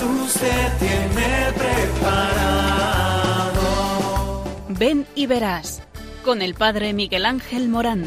Te 0.00 0.46
tiene 0.78 1.52
preparado. 1.52 2.32
Ven 4.70 5.06
y 5.14 5.26
verás 5.26 5.82
con 6.24 6.40
el 6.40 6.54
Padre 6.54 6.94
Miguel 6.94 7.26
Ángel 7.26 7.68
Morán. 7.68 8.06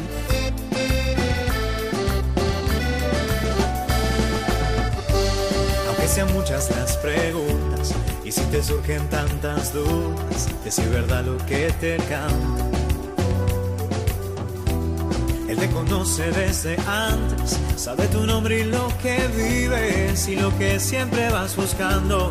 Aunque 5.86 6.08
sean 6.08 6.32
muchas 6.32 6.68
las 6.72 6.96
preguntas 6.96 7.94
y 8.24 8.32
si 8.32 8.40
te 8.46 8.60
surgen 8.60 9.08
tantas 9.08 9.72
dudas, 9.72 10.48
decir 10.64 10.88
verdad 10.88 11.24
lo 11.24 11.36
que 11.46 11.72
te 11.80 11.98
canta. 11.98 12.83
Él 15.54 15.60
te 15.60 15.70
conoce 15.70 16.32
desde 16.32 16.76
antes, 16.84 17.60
sabe 17.76 18.08
tu 18.08 18.26
nombre 18.26 18.60
y 18.60 18.64
lo 18.64 18.88
que 19.00 19.16
vives 19.28 20.26
y 20.26 20.34
lo 20.34 20.56
que 20.58 20.80
siempre 20.80 21.30
vas 21.30 21.54
buscando. 21.54 22.28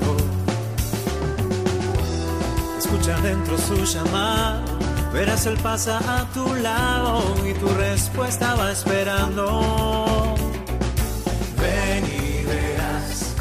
Escucha 2.77 3.17
dentro 3.21 3.57
su 3.57 3.85
llamado, 3.85 4.65
verás 5.13 5.45
él 5.45 5.57
pasa 5.63 5.99
a 5.99 6.25
tu 6.33 6.53
lado 6.55 7.23
y 7.49 7.53
tu 7.53 7.69
respuesta 7.69 8.55
va 8.55 8.73
esperando. 8.73 10.35
Ven 11.61 12.03
y 12.05 12.43
verás. 12.43 13.35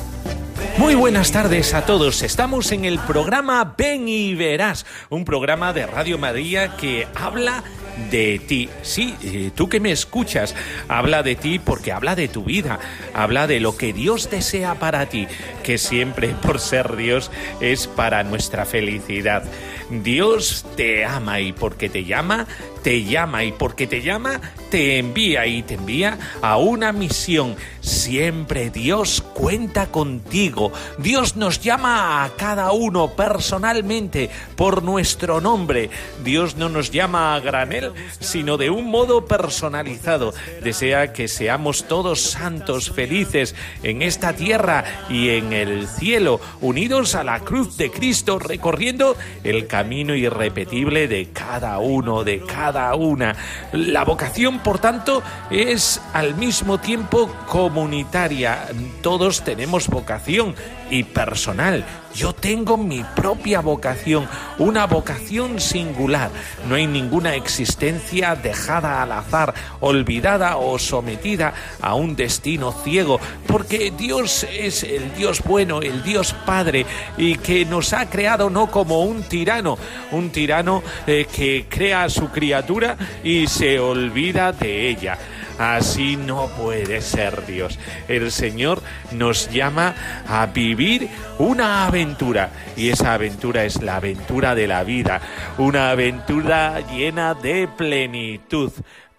Muy 0.78 0.94
buenas 0.94 1.32
tardes 1.32 1.74
a 1.74 1.86
todos. 1.86 2.22
Estamos 2.22 2.70
en 2.70 2.84
el 2.84 3.00
programa 3.00 3.74
Ven 3.76 4.06
y 4.06 4.36
Verás, 4.36 4.86
un 5.10 5.24
programa 5.24 5.72
de 5.72 5.86
Radio 5.86 6.18
María 6.18 6.76
que 6.76 7.08
habla 7.16 7.64
de 7.64 7.81
ti. 8.10 8.68
Sí, 8.82 9.14
eh, 9.22 9.50
tú 9.54 9.68
que 9.68 9.80
me 9.80 9.92
escuchas, 9.92 10.54
habla 10.88 11.22
de 11.22 11.36
ti 11.36 11.58
porque 11.58 11.92
habla 11.92 12.14
de 12.14 12.28
tu 12.28 12.44
vida, 12.44 12.78
habla 13.14 13.46
de 13.46 13.60
lo 13.60 13.76
que 13.76 13.92
Dios 13.92 14.30
desea 14.30 14.74
para 14.76 15.06
ti, 15.06 15.26
que 15.62 15.78
siempre 15.78 16.28
por 16.42 16.60
ser 16.60 16.96
Dios 16.96 17.30
es 17.60 17.86
para 17.86 18.24
nuestra 18.24 18.64
felicidad. 18.64 19.44
Dios 19.90 20.64
te 20.76 21.04
ama 21.04 21.40
y 21.40 21.52
porque 21.52 21.88
te 21.88 22.04
llama, 22.04 22.46
te 22.82 23.04
llama 23.04 23.44
y 23.44 23.52
porque 23.52 23.86
te 23.86 24.02
llama, 24.02 24.40
te 24.70 24.98
envía 24.98 25.46
y 25.46 25.62
te 25.62 25.74
envía 25.74 26.18
a 26.40 26.56
una 26.56 26.92
misión. 26.92 27.56
Siempre 27.80 28.70
Dios 28.70 29.22
cuenta 29.34 29.86
contigo. 29.86 30.72
Dios 30.98 31.36
nos 31.36 31.60
llama 31.60 32.24
a 32.24 32.30
cada 32.36 32.72
uno 32.72 33.10
personalmente 33.14 34.30
por 34.56 34.82
nuestro 34.82 35.40
nombre. 35.40 35.90
Dios 36.24 36.56
no 36.56 36.68
nos 36.68 36.90
llama 36.90 37.34
a 37.34 37.40
granel, 37.40 37.92
sino 38.20 38.56
de 38.56 38.70
un 38.70 38.86
modo 38.90 39.26
personalizado. 39.26 40.32
Desea 40.62 41.12
que 41.12 41.28
seamos 41.28 41.84
todos 41.88 42.20
santos, 42.20 42.90
felices 42.90 43.54
en 43.82 44.02
esta 44.02 44.32
tierra 44.34 44.84
y 45.08 45.30
en 45.30 45.52
el 45.52 45.86
cielo, 45.88 46.40
unidos 46.60 47.14
a 47.14 47.24
la 47.24 47.40
cruz 47.40 47.76
de 47.76 47.90
Cristo, 47.90 48.38
recorriendo 48.38 49.16
el 49.44 49.66
camino 49.66 50.14
irrepetible 50.14 51.08
de 51.08 51.30
cada 51.32 51.78
uno, 51.78 52.24
de 52.24 52.40
cada 52.40 52.71
una. 52.94 53.34
La 53.72 54.04
vocación, 54.04 54.60
por 54.60 54.78
tanto, 54.78 55.22
es 55.50 56.00
al 56.12 56.34
mismo 56.34 56.78
tiempo 56.78 57.28
comunitaria. 57.46 58.66
Todos 59.02 59.42
tenemos 59.42 59.88
vocación 59.88 60.54
y 60.92 61.04
personal. 61.04 61.84
Yo 62.14 62.34
tengo 62.34 62.76
mi 62.76 63.02
propia 63.16 63.60
vocación, 63.60 64.28
una 64.58 64.86
vocación 64.86 65.58
singular. 65.58 66.30
No 66.68 66.74
hay 66.74 66.86
ninguna 66.86 67.34
existencia 67.34 68.34
dejada 68.36 69.02
al 69.02 69.12
azar, 69.12 69.54
olvidada 69.80 70.58
o 70.58 70.78
sometida 70.78 71.54
a 71.80 71.94
un 71.94 72.14
destino 72.14 72.72
ciego, 72.84 73.18
porque 73.46 73.90
Dios 73.90 74.46
es 74.52 74.82
el 74.82 75.14
Dios 75.14 75.42
bueno, 75.42 75.80
el 75.80 76.02
Dios 76.02 76.34
Padre, 76.44 76.84
y 77.16 77.36
que 77.36 77.64
nos 77.64 77.94
ha 77.94 78.10
creado 78.10 78.50
no 78.50 78.70
como 78.70 79.04
un 79.04 79.22
tirano, 79.22 79.78
un 80.10 80.28
tirano 80.28 80.82
eh, 81.06 81.26
que 81.34 81.64
crea 81.70 82.04
a 82.04 82.10
su 82.10 82.28
criatura 82.28 82.98
y 83.24 83.46
se 83.46 83.80
olvida 83.80 84.52
de 84.52 84.90
ella. 84.90 85.18
Así 85.62 86.16
no 86.16 86.48
puede 86.48 87.00
ser 87.00 87.46
Dios. 87.46 87.78
El 88.08 88.32
Señor 88.32 88.82
nos 89.12 89.48
llama 89.48 89.94
a 90.28 90.46
vivir 90.46 91.08
una 91.38 91.86
aventura 91.86 92.50
y 92.76 92.88
esa 92.88 93.14
aventura 93.14 93.62
es 93.62 93.80
la 93.80 93.94
aventura 93.94 94.56
de 94.56 94.66
la 94.66 94.82
vida, 94.82 95.20
una 95.58 95.92
aventura 95.92 96.80
llena 96.90 97.34
de 97.34 97.68
plenitud. 97.68 98.72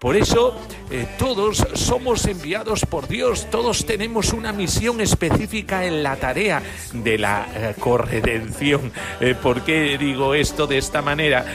Por 0.04 0.16
eso 0.16 0.54
eh, 0.90 1.06
todos 1.16 1.66
somos 1.72 2.26
enviados 2.26 2.84
por 2.84 3.08
Dios, 3.08 3.48
todos 3.50 3.86
tenemos 3.86 4.34
una 4.34 4.52
misión 4.52 5.00
específica 5.00 5.86
en 5.86 6.02
la 6.02 6.16
tarea 6.16 6.62
de 6.92 7.16
la 7.16 7.46
eh, 7.54 7.74
corredención. 7.80 8.92
Eh, 9.18 9.34
¿Por 9.34 9.62
qué 9.62 9.96
digo 9.96 10.34
esto 10.34 10.66
de 10.66 10.76
esta 10.76 11.00
manera? 11.00 11.46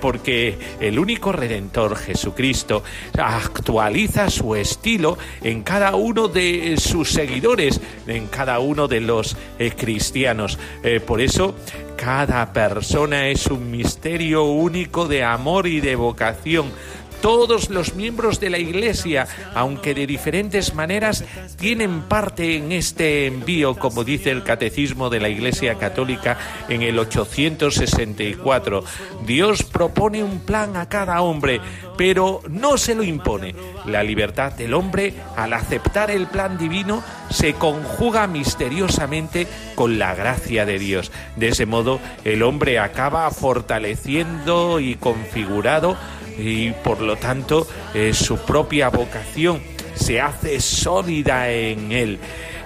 Porque 0.00 0.58
el 0.80 0.98
único 0.98 1.32
redentor, 1.32 1.96
Jesucristo, 1.96 2.82
actualiza 3.18 4.30
su 4.30 4.54
estilo 4.56 5.18
en 5.42 5.62
cada 5.62 5.94
uno 5.94 6.28
de 6.28 6.78
sus 6.78 7.10
seguidores, 7.10 7.78
en 8.06 8.28
cada 8.28 8.58
uno 8.58 8.88
de 8.88 9.02
los 9.02 9.36
cristianos. 9.76 10.58
Por 11.06 11.20
eso 11.20 11.54
cada 11.98 12.52
persona 12.54 13.28
es 13.28 13.48
un 13.48 13.70
misterio 13.70 14.44
único 14.44 15.06
de 15.06 15.24
amor 15.24 15.66
y 15.66 15.80
de 15.80 15.94
vocación. 15.94 16.72
Todos 17.20 17.68
los 17.70 17.94
miembros 17.94 18.38
de 18.38 18.48
la 18.48 18.58
Iglesia, 18.58 19.26
aunque 19.54 19.92
de 19.92 20.06
diferentes 20.06 20.74
maneras, 20.74 21.24
tienen 21.58 22.02
parte 22.02 22.56
en 22.56 22.70
este 22.70 23.26
envío, 23.26 23.76
como 23.76 24.04
dice 24.04 24.30
el 24.30 24.44
Catecismo 24.44 25.10
de 25.10 25.18
la 25.18 25.28
Iglesia 25.28 25.74
Católica 25.74 26.38
en 26.68 26.82
el 26.82 26.98
864. 26.98 28.84
Dios 29.26 29.64
propone 29.64 30.22
un 30.22 30.40
plan 30.40 30.76
a 30.76 30.88
cada 30.88 31.20
hombre, 31.22 31.60
pero 31.96 32.40
no 32.48 32.78
se 32.78 32.94
lo 32.94 33.02
impone. 33.02 33.54
La 33.84 34.04
libertad 34.04 34.52
del 34.52 34.74
hombre, 34.74 35.14
al 35.36 35.52
aceptar 35.54 36.12
el 36.12 36.28
plan 36.28 36.56
divino, 36.56 37.02
se 37.30 37.54
conjuga 37.54 38.28
misteriosamente 38.28 39.48
con 39.74 39.98
la 39.98 40.14
gracia 40.14 40.64
de 40.64 40.78
Dios. 40.78 41.10
De 41.36 41.48
ese 41.48 41.66
modo, 41.66 41.98
el 42.24 42.44
hombre 42.44 42.78
acaba 42.78 43.28
fortaleciendo 43.32 44.78
y 44.78 44.94
configurado 44.94 45.96
y 46.38 46.70
por 46.70 47.00
lo 47.00 47.16
tanto 47.16 47.66
eh, 47.92 48.14
su 48.14 48.38
propia 48.38 48.88
vocación 48.88 49.60
se 49.94 50.20
hace 50.20 50.60
sólida 50.60 51.50
en 51.50 51.92
él. 51.92 52.18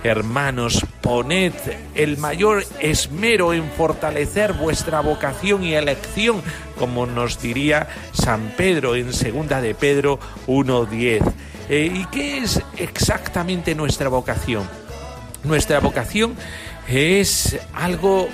Hermanos, 0.05 0.85
poned 1.01 1.53
el 1.95 2.19
mayor 2.19 2.65
esmero 2.81 3.55
en 3.55 3.71
fortalecer 3.71 4.53
vuestra 4.53 5.01
vocación 5.01 5.63
y 5.63 5.75
elección, 5.75 6.43
como 6.79 7.07
nos 7.07 7.41
diría 7.41 7.89
San 8.13 8.53
Pedro 8.57 8.97
en 8.97 9.13
segunda 9.13 9.61
de 9.61 9.75
Pedro 9.75 10.19
1.10. 10.49 11.33
Eh, 11.69 11.93
¿Y 11.95 12.05
qué 12.07 12.39
es 12.39 12.61
exactamente 12.77 13.77
nuestra 13.77 14.09
vocación? 14.09 14.69
Nuestra 15.45 15.79
vocación 15.81 16.37
es 16.89 17.59
algo 17.73 18.29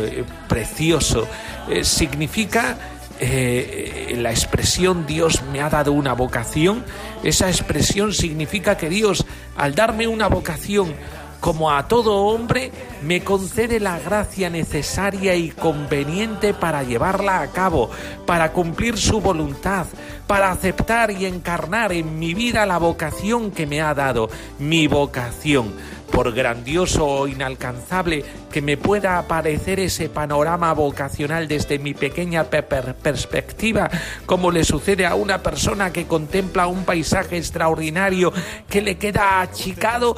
eh, 0.00 0.24
precioso. 0.48 1.26
Eh, 1.68 1.84
significa 1.84 2.76
eh, 3.20 4.14
la 4.18 4.30
expresión 4.30 5.06
Dios 5.06 5.42
me 5.52 5.60
ha 5.60 5.70
dado 5.70 5.92
una 5.92 6.12
vocación, 6.14 6.84
esa 7.22 7.48
expresión 7.48 8.12
significa 8.12 8.76
que 8.76 8.88
Dios, 8.88 9.24
al 9.56 9.74
darme 9.74 10.06
una 10.06 10.28
vocación, 10.28 10.94
como 11.40 11.70
a 11.70 11.88
todo 11.88 12.24
hombre, 12.24 12.72
me 13.02 13.22
concede 13.22 13.78
la 13.78 13.98
gracia 13.98 14.48
necesaria 14.48 15.36
y 15.36 15.50
conveniente 15.50 16.54
para 16.54 16.82
llevarla 16.84 17.42
a 17.42 17.48
cabo, 17.48 17.90
para 18.24 18.52
cumplir 18.52 18.96
su 18.96 19.20
voluntad, 19.20 19.86
para 20.26 20.50
aceptar 20.50 21.10
y 21.10 21.26
encarnar 21.26 21.92
en 21.92 22.18
mi 22.18 22.32
vida 22.32 22.64
la 22.64 22.78
vocación 22.78 23.50
que 23.50 23.66
me 23.66 23.82
ha 23.82 23.92
dado, 23.92 24.30
mi 24.58 24.86
vocación 24.86 25.74
por 26.14 26.32
grandioso 26.32 27.04
o 27.04 27.26
inalcanzable 27.28 28.24
que 28.52 28.62
me 28.62 28.76
pueda 28.76 29.18
aparecer 29.18 29.80
ese 29.80 30.08
panorama 30.08 30.72
vocacional 30.72 31.48
desde 31.48 31.80
mi 31.80 31.92
pequeña 31.92 32.44
pe- 32.44 32.62
per- 32.62 32.94
perspectiva, 32.94 33.90
como 34.24 34.52
le 34.52 34.62
sucede 34.62 35.06
a 35.06 35.16
una 35.16 35.42
persona 35.42 35.92
que 35.92 36.06
contempla 36.06 36.68
un 36.68 36.84
paisaje 36.84 37.36
extraordinario 37.36 38.32
que 38.68 38.80
le 38.80 38.96
queda 38.96 39.40
achicado, 39.40 40.14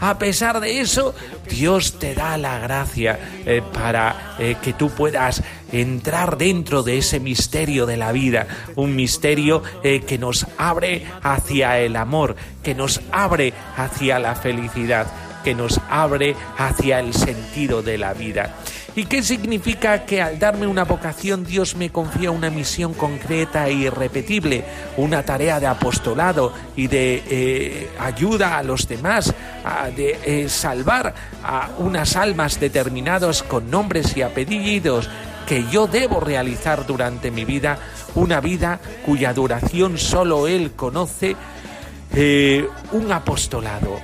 a 0.00 0.18
pesar 0.18 0.60
de 0.60 0.80
eso, 0.80 1.14
Dios 1.48 1.98
te 1.98 2.14
da 2.14 2.36
la 2.36 2.58
gracia 2.58 3.18
eh, 3.44 3.62
para 3.72 4.36
eh, 4.38 4.56
que 4.62 4.72
tú 4.72 4.90
puedas 4.90 5.42
entrar 5.72 6.38
dentro 6.38 6.82
de 6.82 6.98
ese 6.98 7.20
misterio 7.20 7.86
de 7.86 7.96
la 7.96 8.12
vida, 8.12 8.46
un 8.76 8.94
misterio 8.94 9.62
eh, 9.82 10.00
que 10.00 10.18
nos 10.18 10.46
abre 10.56 11.06
hacia 11.22 11.78
el 11.78 11.96
amor, 11.96 12.36
que 12.62 12.74
nos 12.74 13.00
abre 13.10 13.52
hacia 13.76 14.18
la 14.18 14.34
felicidad 14.34 15.06
que 15.44 15.54
nos 15.54 15.80
abre 15.88 16.34
hacia 16.58 16.98
el 17.00 17.14
sentido 17.14 17.80
de 17.80 17.96
la 17.96 18.12
vida. 18.12 18.56
¿Y 18.98 19.04
qué 19.04 19.22
significa 19.22 20.04
que 20.04 20.20
al 20.20 20.40
darme 20.40 20.66
una 20.66 20.82
vocación 20.82 21.44
Dios 21.44 21.76
me 21.76 21.90
confía 21.90 22.32
una 22.32 22.50
misión 22.50 22.94
concreta 22.94 23.68
e 23.68 23.74
irrepetible, 23.74 24.64
una 24.96 25.22
tarea 25.22 25.60
de 25.60 25.68
apostolado 25.68 26.52
y 26.74 26.88
de 26.88 27.22
eh, 27.30 27.90
ayuda 28.00 28.58
a 28.58 28.64
los 28.64 28.88
demás, 28.88 29.32
de 29.94 30.18
eh, 30.24 30.48
salvar 30.48 31.14
a 31.44 31.70
unas 31.78 32.16
almas 32.16 32.58
determinadas 32.58 33.44
con 33.44 33.70
nombres 33.70 34.16
y 34.16 34.22
apellidos 34.22 35.08
que 35.46 35.64
yo 35.70 35.86
debo 35.86 36.18
realizar 36.18 36.84
durante 36.84 37.30
mi 37.30 37.44
vida, 37.44 37.78
una 38.16 38.40
vida 38.40 38.80
cuya 39.06 39.32
duración 39.32 39.96
solo 39.96 40.48
Él 40.48 40.72
conoce, 40.72 41.36
eh, 42.16 42.66
un 42.90 43.12
apostolado, 43.12 44.00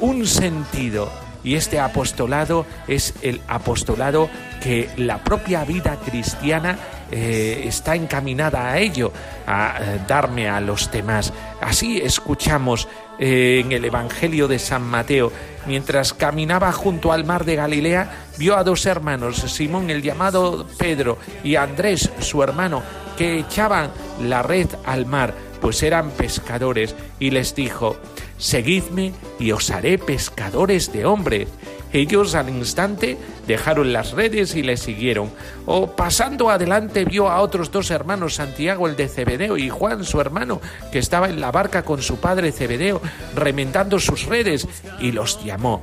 un 0.00 0.24
sentido. 0.24 1.25
Y 1.46 1.54
este 1.54 1.78
apostolado 1.78 2.66
es 2.88 3.14
el 3.22 3.40
apostolado 3.46 4.28
que 4.60 4.90
la 4.96 5.22
propia 5.22 5.64
vida 5.64 5.96
cristiana 6.04 6.76
eh, 7.12 7.62
está 7.66 7.94
encaminada 7.94 8.68
a 8.68 8.78
ello, 8.80 9.12
a 9.46 9.78
eh, 9.80 10.00
darme 10.08 10.48
a 10.48 10.60
los 10.60 10.90
demás. 10.90 11.32
Así 11.60 11.98
escuchamos 11.98 12.88
en 13.20 13.70
el 13.70 13.84
Evangelio 13.84 14.48
de 14.48 14.58
San 14.58 14.82
Mateo, 14.82 15.30
mientras 15.66 16.14
caminaba 16.14 16.72
junto 16.72 17.12
al 17.12 17.24
mar 17.24 17.44
de 17.44 17.54
Galilea, 17.54 18.26
vio 18.38 18.56
a 18.56 18.64
dos 18.64 18.84
hermanos, 18.84 19.36
Simón 19.36 19.88
el 19.88 20.02
llamado 20.02 20.66
Pedro 20.76 21.16
y 21.44 21.54
Andrés 21.54 22.10
su 22.18 22.42
hermano, 22.42 22.82
que 23.16 23.38
echaban 23.38 23.92
la 24.20 24.42
red 24.42 24.68
al 24.84 25.06
mar, 25.06 25.32
pues 25.66 25.82
eran 25.82 26.12
pescadores, 26.12 26.94
y 27.18 27.32
les 27.32 27.56
dijo, 27.56 27.96
Seguidme 28.38 29.12
y 29.40 29.50
os 29.50 29.68
haré 29.72 29.98
pescadores 29.98 30.92
de 30.92 31.04
hombres. 31.04 31.48
Ellos 31.92 32.36
al 32.36 32.50
instante 32.50 33.18
dejaron 33.46 33.92
las 33.92 34.12
redes 34.12 34.54
y 34.54 34.62
le 34.62 34.76
siguieron. 34.76 35.30
O 35.66 35.92
pasando 35.92 36.50
adelante 36.50 37.04
vio 37.04 37.28
a 37.28 37.40
otros 37.40 37.70
dos 37.70 37.90
hermanos, 37.90 38.34
Santiago 38.34 38.86
el 38.86 38.96
de 38.96 39.08
Cebedeo 39.08 39.56
y 39.56 39.68
Juan 39.68 40.04
su 40.04 40.20
hermano, 40.20 40.60
que 40.92 40.98
estaba 40.98 41.28
en 41.28 41.40
la 41.40 41.50
barca 41.50 41.82
con 41.82 42.02
su 42.02 42.18
padre 42.18 42.52
Cebedeo, 42.52 43.00
remendando 43.34 43.98
sus 43.98 44.26
redes, 44.26 44.66
y 45.00 45.12
los 45.12 45.44
llamó. 45.44 45.82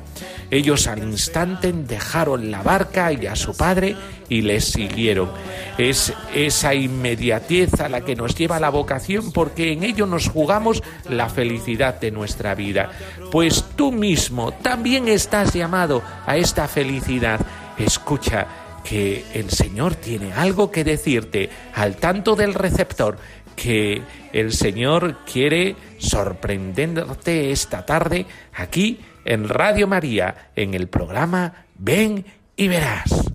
Ellos 0.51 0.87
al 0.87 0.99
instante 0.99 1.73
dejaron 1.73 2.51
la 2.51 2.61
barca 2.61 3.11
y 3.11 3.25
a 3.25 3.35
su 3.35 3.55
padre 3.55 3.95
y 4.29 4.41
les 4.41 4.65
siguieron. 4.65 5.31
Es 5.77 6.13
esa 6.33 6.73
inmediatez 6.73 7.79
a 7.81 7.89
la 7.89 8.01
que 8.01 8.15
nos 8.15 8.35
lleva 8.35 8.59
la 8.59 8.69
vocación 8.69 9.31
porque 9.31 9.71
en 9.71 9.83
ello 9.83 10.05
nos 10.05 10.29
jugamos 10.29 10.83
la 11.09 11.29
felicidad 11.29 11.99
de 11.99 12.11
nuestra 12.11 12.55
vida. 12.55 12.91
Pues 13.31 13.65
tú 13.75 13.91
mismo 13.91 14.51
también 14.51 15.07
estás 15.07 15.53
llamado 15.53 16.01
a 16.25 16.37
esta 16.37 16.67
felicidad. 16.67 17.39
Escucha 17.77 18.47
que 18.83 19.25
el 19.33 19.49
Señor 19.49 19.95
tiene 19.95 20.33
algo 20.33 20.71
que 20.71 20.83
decirte 20.83 21.49
al 21.73 21.95
tanto 21.95 22.35
del 22.35 22.53
receptor, 22.53 23.17
que 23.55 24.01
el 24.33 24.51
Señor 24.51 25.19
quiere 25.31 25.75
sorprenderte 25.97 27.51
esta 27.51 27.85
tarde 27.85 28.25
aquí 28.53 28.99
en 29.25 29.47
Radio 29.47 29.87
María, 29.87 30.51
en 30.55 30.73
el 30.73 30.87
programa 30.87 31.65
Ven 31.75 32.25
y 32.55 32.67
verás. 32.67 33.33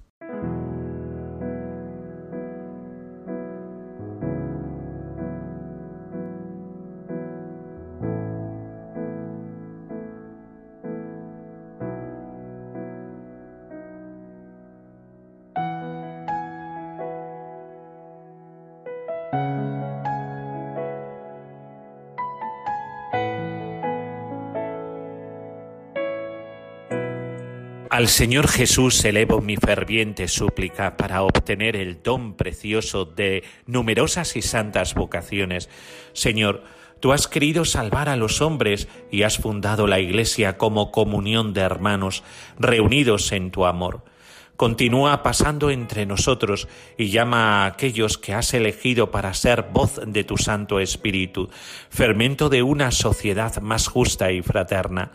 Al 27.98 28.06
Señor 28.06 28.46
Jesús 28.46 29.04
elevo 29.04 29.40
mi 29.40 29.56
ferviente 29.56 30.28
súplica 30.28 30.96
para 30.96 31.22
obtener 31.22 31.74
el 31.74 32.00
don 32.00 32.34
precioso 32.34 33.04
de 33.04 33.42
numerosas 33.66 34.36
y 34.36 34.42
santas 34.42 34.94
vocaciones. 34.94 35.68
Señor, 36.12 36.62
tú 37.00 37.10
has 37.10 37.26
querido 37.26 37.64
salvar 37.64 38.08
a 38.08 38.14
los 38.14 38.40
hombres 38.40 38.86
y 39.10 39.24
has 39.24 39.38
fundado 39.38 39.88
la 39.88 39.98
Iglesia 39.98 40.58
como 40.58 40.92
comunión 40.92 41.52
de 41.52 41.62
hermanos 41.62 42.22
reunidos 42.56 43.32
en 43.32 43.50
tu 43.50 43.66
amor. 43.66 44.04
Continúa 44.54 45.24
pasando 45.24 45.68
entre 45.68 46.06
nosotros 46.06 46.68
y 46.96 47.10
llama 47.10 47.64
a 47.64 47.66
aquellos 47.66 48.16
que 48.16 48.32
has 48.32 48.54
elegido 48.54 49.10
para 49.10 49.34
ser 49.34 49.70
voz 49.72 50.00
de 50.06 50.22
tu 50.22 50.36
Santo 50.36 50.78
Espíritu, 50.78 51.50
fermento 51.90 52.48
de 52.48 52.62
una 52.62 52.92
sociedad 52.92 53.60
más 53.60 53.88
justa 53.88 54.30
y 54.30 54.40
fraterna. 54.40 55.10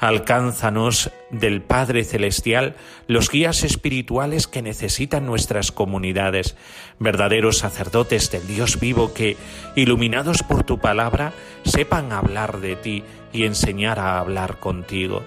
Alcánzanos 0.00 1.10
del 1.28 1.60
Padre 1.60 2.04
Celestial 2.04 2.74
los 3.06 3.30
guías 3.30 3.64
espirituales 3.64 4.46
que 4.46 4.62
necesitan 4.62 5.26
nuestras 5.26 5.72
comunidades, 5.72 6.56
verdaderos 6.98 7.58
sacerdotes 7.58 8.30
del 8.30 8.46
Dios 8.46 8.80
vivo 8.80 9.12
que, 9.12 9.36
iluminados 9.76 10.42
por 10.42 10.64
tu 10.64 10.78
palabra, 10.78 11.34
sepan 11.66 12.12
hablar 12.12 12.60
de 12.60 12.76
ti 12.76 13.04
y 13.34 13.44
enseñar 13.44 13.98
a 13.98 14.18
hablar 14.18 14.58
contigo. 14.58 15.22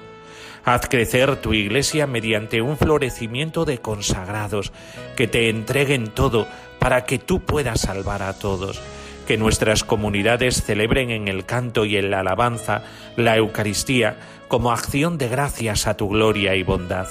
Haz 0.65 0.87
crecer 0.89 1.35
tu 1.35 1.53
iglesia 1.53 2.07
mediante 2.07 2.63
un 2.63 2.75
florecimiento 2.75 3.65
de 3.65 3.77
consagrados 3.77 4.71
que 5.15 5.27
te 5.27 5.49
entreguen 5.49 6.07
todo 6.07 6.47
para 6.79 7.05
que 7.05 7.19
tú 7.19 7.41
puedas 7.41 7.81
salvar 7.81 8.23
a 8.23 8.33
todos 8.33 8.81
que 9.25 9.37
nuestras 9.37 9.83
comunidades 9.83 10.63
celebren 10.63 11.09
en 11.09 11.27
el 11.27 11.45
canto 11.45 11.85
y 11.85 11.97
en 11.97 12.11
la 12.11 12.19
alabanza 12.19 12.83
la 13.15 13.37
Eucaristía 13.37 14.17
como 14.53 14.71
acción 14.71 15.17
de 15.17 15.29
gracias 15.29 15.87
a 15.87 15.97
tu 15.97 16.09
gloria 16.09 16.53
y 16.53 16.61
bondad, 16.61 17.07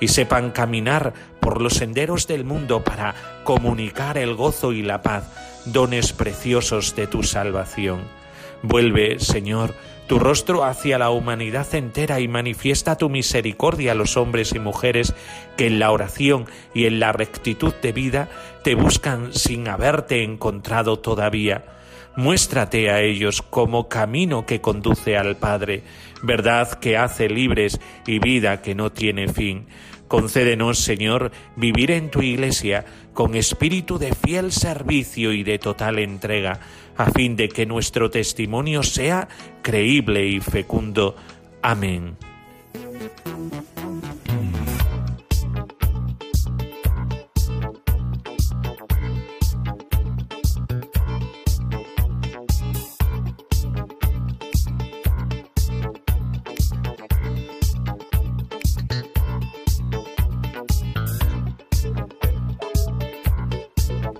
y 0.00 0.08
sepan 0.08 0.50
caminar 0.50 1.12
por 1.40 1.60
los 1.60 1.74
senderos 1.74 2.26
del 2.26 2.42
mundo 2.42 2.84
para 2.84 3.14
comunicar 3.44 4.16
el 4.16 4.34
gozo 4.34 4.72
y 4.72 4.80
la 4.80 5.02
paz, 5.02 5.24
dones 5.66 6.14
preciosos 6.14 6.96
de 6.96 7.06
tu 7.06 7.22
salvación. 7.22 8.00
Vuelve, 8.62 9.20
Señor, 9.20 9.74
tu 10.06 10.18
rostro 10.18 10.64
hacia 10.64 10.96
la 10.96 11.10
humanidad 11.10 11.66
entera 11.74 12.18
y 12.18 12.28
manifiesta 12.28 12.96
tu 12.96 13.10
misericordia 13.10 13.92
a 13.92 13.94
los 13.94 14.16
hombres 14.16 14.54
y 14.54 14.58
mujeres 14.58 15.12
que 15.58 15.66
en 15.66 15.78
la 15.78 15.90
oración 15.90 16.46
y 16.72 16.86
en 16.86 16.98
la 16.98 17.12
rectitud 17.12 17.74
de 17.74 17.92
vida 17.92 18.30
te 18.64 18.74
buscan 18.74 19.34
sin 19.34 19.68
haberte 19.68 20.24
encontrado 20.24 20.98
todavía. 20.98 21.76
Muéstrate 22.16 22.90
a 22.90 23.02
ellos 23.02 23.42
como 23.42 23.90
camino 23.90 24.46
que 24.46 24.62
conduce 24.62 25.18
al 25.18 25.36
Padre, 25.36 25.82
verdad 26.22 26.78
que 26.78 26.96
hace 26.96 27.28
libres 27.28 27.80
y 28.06 28.18
vida 28.18 28.62
que 28.62 28.74
no 28.74 28.90
tiene 28.90 29.28
fin. 29.28 29.66
Concédenos, 30.08 30.78
Señor, 30.78 31.32
vivir 31.56 31.90
en 31.90 32.10
tu 32.10 32.22
iglesia 32.22 32.84
con 33.12 33.34
espíritu 33.34 33.98
de 33.98 34.14
fiel 34.14 34.52
servicio 34.52 35.32
y 35.32 35.42
de 35.42 35.58
total 35.58 35.98
entrega, 35.98 36.60
a 36.96 37.10
fin 37.10 37.34
de 37.34 37.48
que 37.48 37.66
nuestro 37.66 38.10
testimonio 38.10 38.82
sea 38.82 39.28
creíble 39.62 40.26
y 40.26 40.40
fecundo. 40.40 41.16
Amén. 41.62 42.16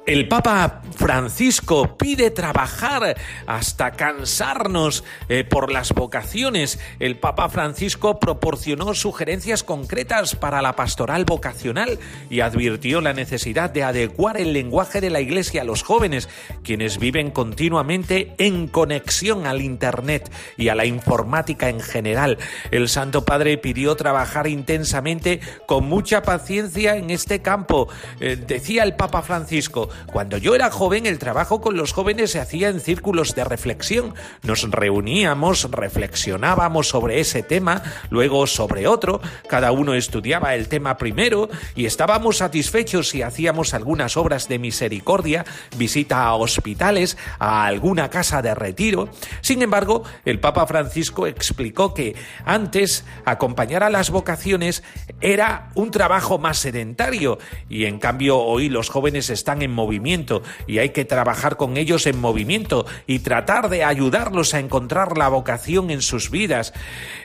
El 0.07 0.29
Papa 0.29 0.83
Francisco 0.97 1.97
pide 1.97 2.31
trabajar 2.31 3.17
hasta 3.47 3.93
cansarnos 3.93 5.05
eh, 5.29 5.45
por 5.45 5.71
las 5.71 5.93
vocaciones. 5.93 6.79
El 6.99 7.19
Papa 7.19 7.49
Francisco 7.49 8.19
proporcionó 8.19 8.95
sugerencias 8.95 9.63
concretas 9.63 10.35
para 10.35 10.63
la 10.63 10.75
pastoral 10.75 11.25
vocacional 11.25 11.99
y 12.31 12.41
advirtió 12.41 13.01
la 13.01 13.13
necesidad 13.13 13.71
de 13.71 13.85
adecuar 13.85 14.41
el 14.41 14.53
lenguaje 14.53 15.01
de 15.01 15.11
la 15.11 15.21
Iglesia 15.21 15.63
a 15.63 15.65
los 15.65 15.83
jóvenes, 15.83 16.29
quienes 16.63 16.99
viven 16.99 17.31
continuamente 17.31 18.35
en 18.39 18.67
conexión 18.67 19.47
al 19.47 19.61
Internet 19.61 20.31
y 20.57 20.69
a 20.69 20.75
la 20.75 20.87
informática 20.87 21.69
en 21.69 21.81
general. 21.81 22.39
El 22.71 22.89
Santo 22.89 23.25
Padre 23.25 23.59
pidió 23.59 23.97
trabajar 23.97 24.47
intensamente 24.47 25.41
con 25.67 25.85
mucha 25.89 26.23
paciencia 26.23 26.97
en 26.97 27.11
este 27.11 27.43
campo. 27.43 27.89
Eh, 28.21 28.37
decía 28.37 28.83
el 28.83 28.95
Papa 28.95 29.23
Francisco, 29.23 29.89
cuando 30.07 30.39
yo 30.39 30.55
era 30.55 30.71
joven, 30.71 30.86
joven 30.87 31.07
el 31.07 31.19
trabajo 31.19 31.61
con 31.61 31.77
los 31.77 31.93
jóvenes 31.93 32.31
se 32.31 32.39
hacía 32.39 32.69
en 32.69 32.79
círculos 32.79 33.35
de 33.35 33.43
reflexión. 33.43 34.15
Nos 34.45 34.71
reuníamos, 34.71 35.69
reflexionábamos 35.73 36.87
sobre 36.87 37.19
ese 37.19 37.43
tema, 37.43 37.83
luego 38.09 38.47
sobre 38.47 38.87
otro, 38.87 39.21
cada 39.49 39.73
uno 39.73 39.95
estudiaba 39.95 40.55
el 40.55 40.69
tema 40.69 40.97
primero 40.97 41.49
y 41.75 41.87
estábamos 41.87 42.37
satisfechos 42.37 43.09
si 43.09 43.23
hacíamos 43.23 43.75
algunas 43.75 44.17
obras 44.17 44.47
de 44.47 44.61
misericordia, 44.61 45.45
visita 45.77 46.23
a 46.23 46.37
hospitales, 46.37 47.19
a 47.41 47.67
alguna 47.67 48.09
casa 48.09 48.41
de 48.41 48.55
retiro. 48.55 49.09
Sin 49.41 49.63
embargo, 49.63 50.05
el 50.25 50.39
Papa 50.39 50.69
Francisco 50.69 51.27
explicó 51.27 51.95
que 51.95 52.15
antes 52.45 53.05
acompañar 53.25 53.83
a 53.83 53.91
las 53.91 54.11
vocaciones 54.11 54.85
era 55.21 55.71
un 55.75 55.91
trabajo 55.91 56.39
más 56.39 56.59
sedentario 56.59 57.39
y 57.69 57.87
en 57.87 57.99
cambio 57.99 58.39
hoy 58.39 58.69
los 58.69 58.89
jóvenes 58.89 59.31
están 59.31 59.63
en 59.63 59.73
movimiento 59.73 60.45
y 60.69 60.76
hay 60.79 60.91
que 60.91 61.05
trabajar 61.05 61.57
con 61.57 61.77
ellos 61.77 62.07
en 62.07 62.19
movimiento 62.19 62.87
y 63.07 63.21
tratar 63.21 63.69
de 63.69 63.85
ayudarlos 63.85 64.55
a 64.55 64.61
encontrar 64.61 65.17
la 65.17 65.29
vocación 65.29 65.91
en 65.91 66.03
sus 66.03 66.31
vidas. 66.31 66.73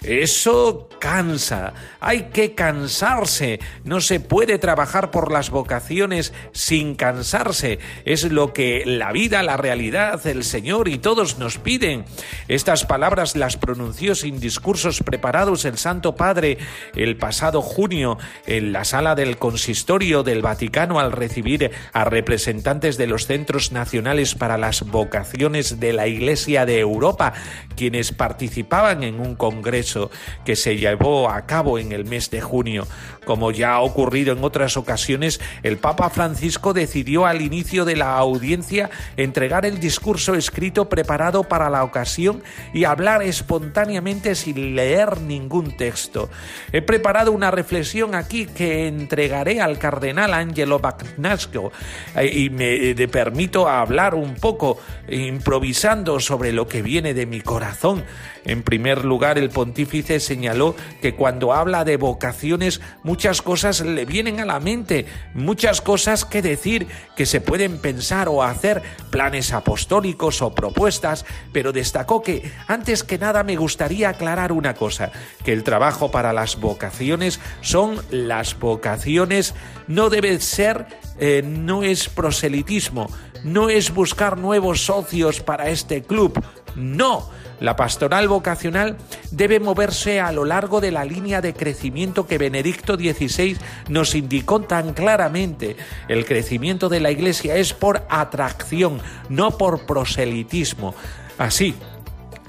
Eso 0.02 0.90
cansa, 1.00 1.74
hay 2.00 2.30
que 2.34 2.54
cansarse, 2.54 3.60
no 3.84 4.02
se 4.02 4.20
puede 4.20 4.60
trabajar 4.60 5.12
por 5.12 5.32
las 5.32 5.50
vocaciones 5.50 6.34
sin 6.52 6.96
cansarse, 6.96 7.80
es 8.06 8.24
lo 8.32 8.54
que 8.54 8.84
la 8.86 9.12
vida, 9.12 9.44
la 9.44 9.58
realidad, 9.58 10.26
el 10.28 10.44
Señor 10.44 10.88
y 10.88 10.98
todos 10.98 11.40
nos 11.40 11.58
piden. 11.58 12.06
Estas 12.48 12.86
palabras 12.86 13.36
las 13.36 13.58
pronunció 13.58 14.16
sin 14.16 14.40
discursos 14.40 15.02
preparados 15.04 15.66
el 15.66 15.78
Santo 15.78 16.16
Padre 16.16 16.58
el 16.96 17.18
pasado 17.18 17.62
junio 17.62 18.18
en 18.46 18.72
la 18.74 18.84
sala 18.84 19.16
del 19.16 19.38
consistorio 19.38 20.24
del 20.24 20.42
Vaticano 20.42 21.00
al 21.00 21.12
recibir 21.12 21.72
a 21.94 22.04
representantes 22.04 22.98
de 22.98 23.08
los 23.08 23.26
centros 23.26 23.41
nacionales 23.72 24.36
para 24.36 24.58
las 24.58 24.84
vocaciones 24.84 25.80
de 25.80 25.94
la 25.94 26.08
Iglesia 26.08 26.66
de 26.66 26.80
Europa, 26.80 27.34
quienes 27.76 28.12
participaban 28.12 29.04
en 29.04 29.20
un 29.20 29.36
congreso 29.36 30.12
que 30.46 30.56
se 30.56 30.78
llevó 30.78 31.30
a 31.30 31.46
cabo 31.46 31.80
en 31.80 31.92
el 31.92 32.06
mes 32.06 32.30
de 32.30 32.42
junio. 32.42 32.88
Como 33.26 33.52
ya 33.52 33.76
ha 33.76 33.82
ocurrido 33.82 34.34
en 34.34 34.44
otras 34.44 34.78
ocasiones, 34.78 35.40
el 35.62 35.78
Papa 35.78 36.10
Francisco 36.10 36.74
decidió 36.74 37.28
al 37.28 37.42
inicio 37.42 37.86
de 37.86 37.96
la 37.96 38.18
audiencia 38.18 38.90
entregar 39.16 39.66
el 39.66 39.80
discurso 39.80 40.34
escrito 40.34 40.90
preparado 40.90 41.44
para 41.44 41.70
la 41.70 41.84
ocasión 41.84 42.42
y 42.74 42.86
hablar 42.86 43.22
espontáneamente 43.22 44.34
sin 44.34 44.76
leer 44.76 45.22
ningún 45.22 45.78
texto. 45.78 46.30
He 46.72 46.82
preparado 46.82 47.32
una 47.32 47.52
reflexión 47.52 48.16
aquí 48.16 48.48
que 48.48 48.88
entregaré 48.88 49.62
al 49.62 49.78
cardenal 49.78 50.34
Angelo 50.34 50.80
Bagnasco 50.80 51.72
eh, 52.16 52.26
y 52.26 52.50
me 52.50 52.96
permito 53.08 53.70
hablar 53.70 54.16
un 54.16 54.34
poco 54.34 54.80
improvisando 55.08 56.20
sobre 56.20 56.52
lo 56.52 56.68
que 56.68 56.82
viene 56.82 57.14
de 57.14 57.28
mi 57.28 57.42
corazón. 57.42 58.04
En 58.46 58.64
primer 58.64 59.06
lugar, 59.06 59.38
el 59.38 59.50
pontífice 59.50 60.20
señaló 60.20 60.76
que 61.02 61.16
cuando 61.16 61.54
habla 61.54 61.84
de 61.84 61.98
vocaciones 61.98 62.82
muchas 63.04 63.42
cosas 63.42 63.82
le 63.82 64.06
vienen 64.06 64.40
a 64.40 64.46
la 64.46 64.60
mente, 64.60 65.06
muchas 65.34 65.82
cosas 65.82 66.26
que 66.26 66.42
decir, 66.42 66.88
que 67.16 67.26
se 67.26 67.42
pueden 67.42 67.78
pensar 67.78 68.28
o 68.30 68.44
hacer, 68.44 68.82
planes 69.12 69.54
apostólicos 69.54 70.42
o 70.42 70.56
propuestas, 70.56 71.26
pero 71.54 71.72
destacó 71.72 72.24
que 72.24 72.52
antes 72.68 73.04
que 73.04 73.20
nada 73.20 73.44
me 73.44 73.58
gustaría 73.58 74.10
aclarar 74.10 74.52
una 74.52 74.74
cosa, 74.74 75.12
que 75.44 75.54
el 75.54 75.64
trabajo 75.64 76.10
para 76.10 76.34
las 76.34 76.60
vocaciones 76.60 77.40
son 77.62 78.02
las 78.10 78.58
vocaciones, 78.58 79.54
no 79.88 80.10
debe 80.10 80.40
ser, 80.40 80.88
eh, 81.20 81.44
no 81.46 81.84
es 81.84 82.10
proselitismo, 82.10 83.08
no 83.44 83.70
es 83.70 83.94
buscar 83.94 84.38
nuevos 84.38 84.86
socios 84.86 85.42
para 85.42 85.70
este 85.70 86.02
club, 86.02 86.44
no 86.76 87.30
la 87.62 87.76
pastoral 87.76 88.28
vocacional 88.28 88.98
debe 89.30 89.60
moverse 89.60 90.20
a 90.20 90.32
lo 90.32 90.46
largo 90.46 90.82
de 90.82 90.92
la 90.92 91.06
línea 91.06 91.42
de 91.42 91.54
crecimiento 91.54 92.26
que 92.26 92.40
Benedicto 92.40 92.96
XVI 92.96 93.56
nos 93.88 94.16
indicó 94.16 94.62
tan 94.62 94.94
claramente. 94.94 95.78
El 96.08 96.26
crecimiento 96.26 96.90
de 96.90 97.00
la 97.00 97.12
Iglesia 97.12 97.56
es 97.56 97.74
por 97.74 98.04
atracción, 98.10 99.00
no 99.30 99.60
por 99.60 99.86
proselitismo. 99.86 100.96
Así, 101.38 101.76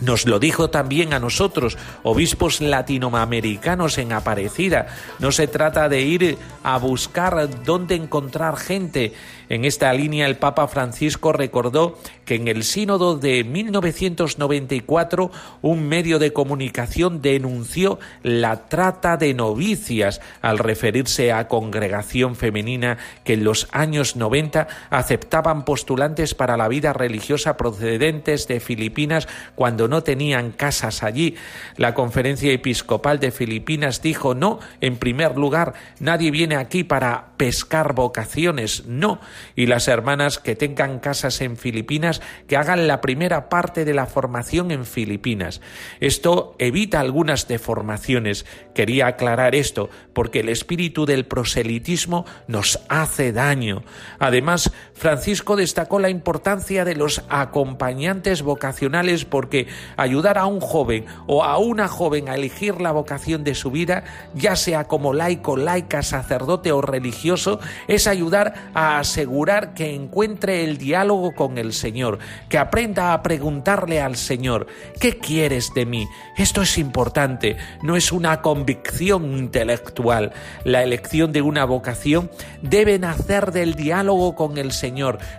nos 0.02 0.26
lo 0.26 0.38
dijo 0.38 0.70
también 0.70 1.14
a 1.14 1.18
nosotros, 1.18 1.78
obispos 2.02 2.60
latinoamericanos 2.60 3.98
en 3.98 4.12
Aparecida. 4.12 4.86
No 5.18 5.32
se 5.32 5.46
trata 5.46 5.88
de 5.88 6.02
ir 6.02 6.38
a 6.62 6.78
buscar 6.78 7.48
dónde 7.64 7.94
encontrar 7.94 8.56
gente, 8.56 9.12
en 9.52 9.66
esta 9.66 9.92
línea, 9.92 10.28
el 10.28 10.36
Papa 10.38 10.66
Francisco 10.66 11.30
recordó 11.30 11.98
que 12.24 12.36
en 12.36 12.48
el 12.48 12.64
sínodo 12.64 13.18
de 13.18 13.44
1994 13.44 15.30
un 15.60 15.86
medio 15.88 16.18
de 16.18 16.32
comunicación 16.32 17.20
denunció 17.20 17.98
la 18.22 18.70
trata 18.70 19.18
de 19.18 19.34
novicias 19.34 20.22
al 20.40 20.58
referirse 20.58 21.32
a 21.32 21.48
congregación 21.48 22.34
femenina 22.34 22.96
que 23.24 23.34
en 23.34 23.44
los 23.44 23.68
años 23.72 24.16
90 24.16 24.68
aceptaban 24.88 25.66
postulantes 25.66 26.34
para 26.34 26.56
la 26.56 26.68
vida 26.68 26.94
religiosa 26.94 27.58
procedentes 27.58 28.48
de 28.48 28.58
Filipinas 28.58 29.28
cuando 29.54 29.86
no 29.92 30.02
tenían 30.02 30.52
casas 30.52 31.02
allí. 31.02 31.36
La 31.76 31.92
conferencia 31.92 32.50
episcopal 32.50 33.20
de 33.20 33.30
Filipinas 33.30 34.00
dijo 34.00 34.34
no, 34.34 34.58
en 34.80 34.96
primer 34.96 35.36
lugar, 35.36 35.74
nadie 36.00 36.30
viene 36.30 36.56
aquí 36.56 36.82
para 36.82 37.36
pescar 37.36 37.94
vocaciones, 37.94 38.86
no, 38.86 39.20
y 39.54 39.66
las 39.66 39.88
hermanas 39.88 40.38
que 40.38 40.56
tengan 40.56 40.98
casas 40.98 41.42
en 41.42 41.58
Filipinas 41.58 42.22
que 42.46 42.56
hagan 42.56 42.86
la 42.86 43.02
primera 43.02 43.50
parte 43.50 43.84
de 43.84 43.92
la 43.92 44.06
formación 44.06 44.70
en 44.70 44.86
Filipinas. 44.86 45.60
Esto 46.00 46.56
evita 46.58 46.98
algunas 46.98 47.46
deformaciones. 47.46 48.46
Quería 48.74 49.08
aclarar 49.08 49.54
esto 49.54 49.90
porque 50.14 50.40
el 50.40 50.48
espíritu 50.48 51.04
del 51.04 51.26
proselitismo 51.26 52.24
nos 52.46 52.80
hace 52.88 53.32
daño. 53.32 53.82
Además, 54.18 54.72
Francisco 55.02 55.56
destacó 55.56 55.98
la 55.98 56.10
importancia 56.10 56.84
de 56.84 56.94
los 56.94 57.24
acompañantes 57.28 58.42
vocacionales 58.42 59.24
porque 59.24 59.66
ayudar 59.96 60.38
a 60.38 60.46
un 60.46 60.60
joven 60.60 61.06
o 61.26 61.42
a 61.42 61.58
una 61.58 61.88
joven 61.88 62.28
a 62.28 62.36
elegir 62.36 62.80
la 62.80 62.92
vocación 62.92 63.42
de 63.42 63.56
su 63.56 63.72
vida, 63.72 64.04
ya 64.32 64.54
sea 64.54 64.84
como 64.84 65.12
laico, 65.12 65.56
laica, 65.56 66.04
sacerdote 66.04 66.70
o 66.70 66.82
religioso, 66.82 67.58
es 67.88 68.06
ayudar 68.06 68.70
a 68.74 69.00
asegurar 69.00 69.74
que 69.74 69.92
encuentre 69.92 70.62
el 70.62 70.78
diálogo 70.78 71.34
con 71.34 71.58
el 71.58 71.72
Señor, 71.72 72.20
que 72.48 72.58
aprenda 72.58 73.12
a 73.12 73.22
preguntarle 73.24 74.00
al 74.00 74.14
Señor, 74.14 74.68
¿qué 75.00 75.18
quieres 75.18 75.74
de 75.74 75.84
mí? 75.84 76.06
Esto 76.36 76.62
es 76.62 76.78
importante, 76.78 77.56
no 77.82 77.96
es 77.96 78.12
una 78.12 78.40
convicción 78.40 79.36
intelectual. 79.36 80.32
La 80.62 80.84
elección 80.84 81.32
de 81.32 81.42
una 81.42 81.64
vocación 81.64 82.30
debe 82.62 83.00
nacer 83.00 83.50
del 83.50 83.74
diálogo 83.74 84.36
con 84.36 84.58
el 84.58 84.70
Señor, 84.70 84.91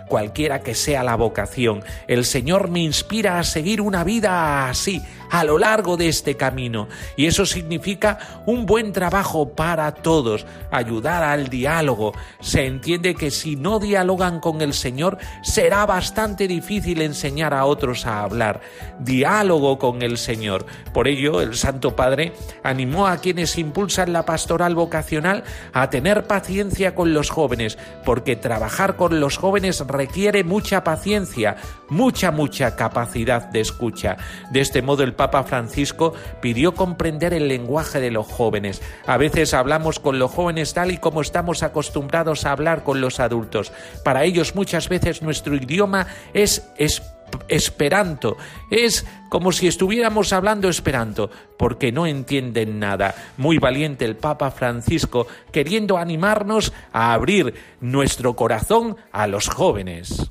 cualquiera 0.08 0.60
que 0.60 0.74
sea 0.74 1.02
la 1.02 1.16
vocación. 1.16 1.82
El 2.06 2.24
Señor 2.24 2.70
me 2.70 2.80
inspira 2.80 3.38
a 3.38 3.44
seguir 3.44 3.80
una 3.80 4.04
vida 4.04 4.68
así, 4.68 5.02
a 5.30 5.44
lo 5.44 5.58
largo 5.58 5.96
de 5.96 6.08
este 6.08 6.36
camino. 6.36 6.88
Y 7.16 7.26
eso 7.26 7.46
significa 7.46 8.42
un 8.46 8.66
buen 8.66 8.92
trabajo 8.92 9.50
para 9.50 9.92
todos, 9.92 10.46
ayudar 10.70 11.22
al 11.22 11.48
diálogo. 11.48 12.12
Se 12.40 12.66
entiende 12.66 13.14
que 13.14 13.30
si 13.30 13.56
no 13.56 13.80
dialogan 13.80 14.40
con 14.40 14.60
el 14.60 14.74
Señor, 14.74 15.18
será 15.42 15.86
bastante 15.86 16.46
difícil 16.46 17.02
enseñar 17.02 17.54
a 17.54 17.64
otros 17.64 18.06
a 18.06 18.22
hablar. 18.22 18.60
Diálogo 19.00 19.78
con 19.78 20.02
el 20.02 20.18
Señor. 20.18 20.66
Por 20.92 21.08
ello, 21.08 21.40
el 21.40 21.56
Santo 21.56 21.96
Padre 21.96 22.32
animó 22.62 23.06
a 23.06 23.18
quienes 23.18 23.58
impulsan 23.58 24.12
la 24.12 24.24
pastoral 24.24 24.74
vocacional 24.74 25.44
a 25.72 25.90
tener 25.90 26.26
paciencia 26.26 26.94
con 26.94 27.14
los 27.14 27.30
jóvenes, 27.30 27.78
porque 28.04 28.36
trabajar 28.36 28.96
con 28.96 29.20
los 29.20 29.36
requiere 29.86 30.44
mucha 30.44 30.84
paciencia, 30.84 31.56
mucha, 31.88 32.30
mucha 32.30 32.76
capacidad 32.76 33.42
de 33.48 33.60
escucha. 33.60 34.16
De 34.50 34.60
este 34.60 34.82
modo, 34.82 35.02
el 35.02 35.14
Papa 35.14 35.44
Francisco 35.44 36.14
pidió 36.40 36.74
comprender 36.74 37.34
el 37.34 37.48
lenguaje 37.48 38.00
de 38.00 38.10
los 38.10 38.26
jóvenes. 38.26 38.82
A 39.06 39.16
veces 39.16 39.54
hablamos 39.54 40.00
con 40.00 40.18
los 40.18 40.30
jóvenes 40.30 40.74
tal 40.74 40.90
y 40.90 40.98
como 40.98 41.20
estamos 41.20 41.62
acostumbrados 41.62 42.44
a 42.44 42.52
hablar 42.52 42.82
con 42.84 43.00
los 43.00 43.20
adultos. 43.20 43.72
Para 44.02 44.24
ellos 44.24 44.54
muchas 44.54 44.88
veces 44.88 45.22
nuestro 45.22 45.54
idioma 45.54 46.06
es 46.32 46.70
esperanto. 47.48 48.36
Es 48.70 49.06
como 49.28 49.52
si 49.52 49.66
estuviéramos 49.66 50.32
hablando 50.32 50.68
esperanto, 50.68 51.30
porque 51.58 51.92
no 51.92 52.06
entienden 52.06 52.78
nada. 52.78 53.14
Muy 53.36 53.58
valiente 53.58 54.04
el 54.04 54.16
Papa 54.16 54.50
Francisco, 54.50 55.26
queriendo 55.52 55.98
animarnos 55.98 56.72
a 56.92 57.12
abrir 57.12 57.54
nuestro 57.80 58.34
corazón 58.34 58.96
a 59.12 59.26
los 59.26 59.48
jóvenes. 59.48 60.30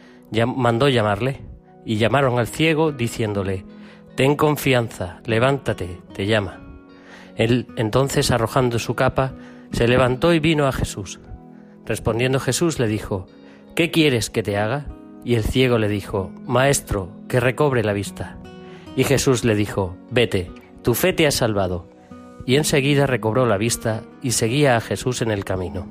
mandó 0.45 0.89
llamarle, 0.89 1.41
y 1.85 1.97
llamaron 1.97 2.39
al 2.39 2.47
ciego, 2.47 2.91
diciéndole, 2.91 3.65
Ten 4.15 4.35
confianza, 4.35 5.21
levántate, 5.25 6.01
te 6.13 6.25
llama. 6.25 6.61
Él 7.35 7.67
entonces, 7.77 8.31
arrojando 8.31 8.77
su 8.77 8.95
capa, 8.95 9.33
se 9.71 9.87
levantó 9.87 10.33
y 10.33 10.39
vino 10.39 10.67
a 10.67 10.71
Jesús. 10.71 11.19
Respondiendo 11.85 12.39
Jesús 12.39 12.79
le 12.79 12.87
dijo, 12.87 13.27
¿Qué 13.75 13.89
quieres 13.89 14.29
que 14.29 14.43
te 14.43 14.57
haga? 14.57 14.87
Y 15.23 15.35
el 15.35 15.43
ciego 15.43 15.77
le 15.77 15.87
dijo, 15.87 16.31
Maestro, 16.45 17.09
que 17.27 17.39
recobre 17.39 17.83
la 17.83 17.93
vista. 17.93 18.37
Y 18.95 19.05
Jesús 19.05 19.45
le 19.45 19.55
dijo, 19.55 19.95
Vete, 20.09 20.51
tu 20.83 20.93
fe 20.93 21.13
te 21.13 21.25
ha 21.25 21.31
salvado. 21.31 21.89
Y 22.45 22.55
enseguida 22.55 23.07
recobró 23.07 23.45
la 23.45 23.57
vista 23.57 24.03
y 24.21 24.31
seguía 24.31 24.75
a 24.75 24.81
Jesús 24.81 25.21
en 25.21 25.31
el 25.31 25.45
camino. 25.45 25.87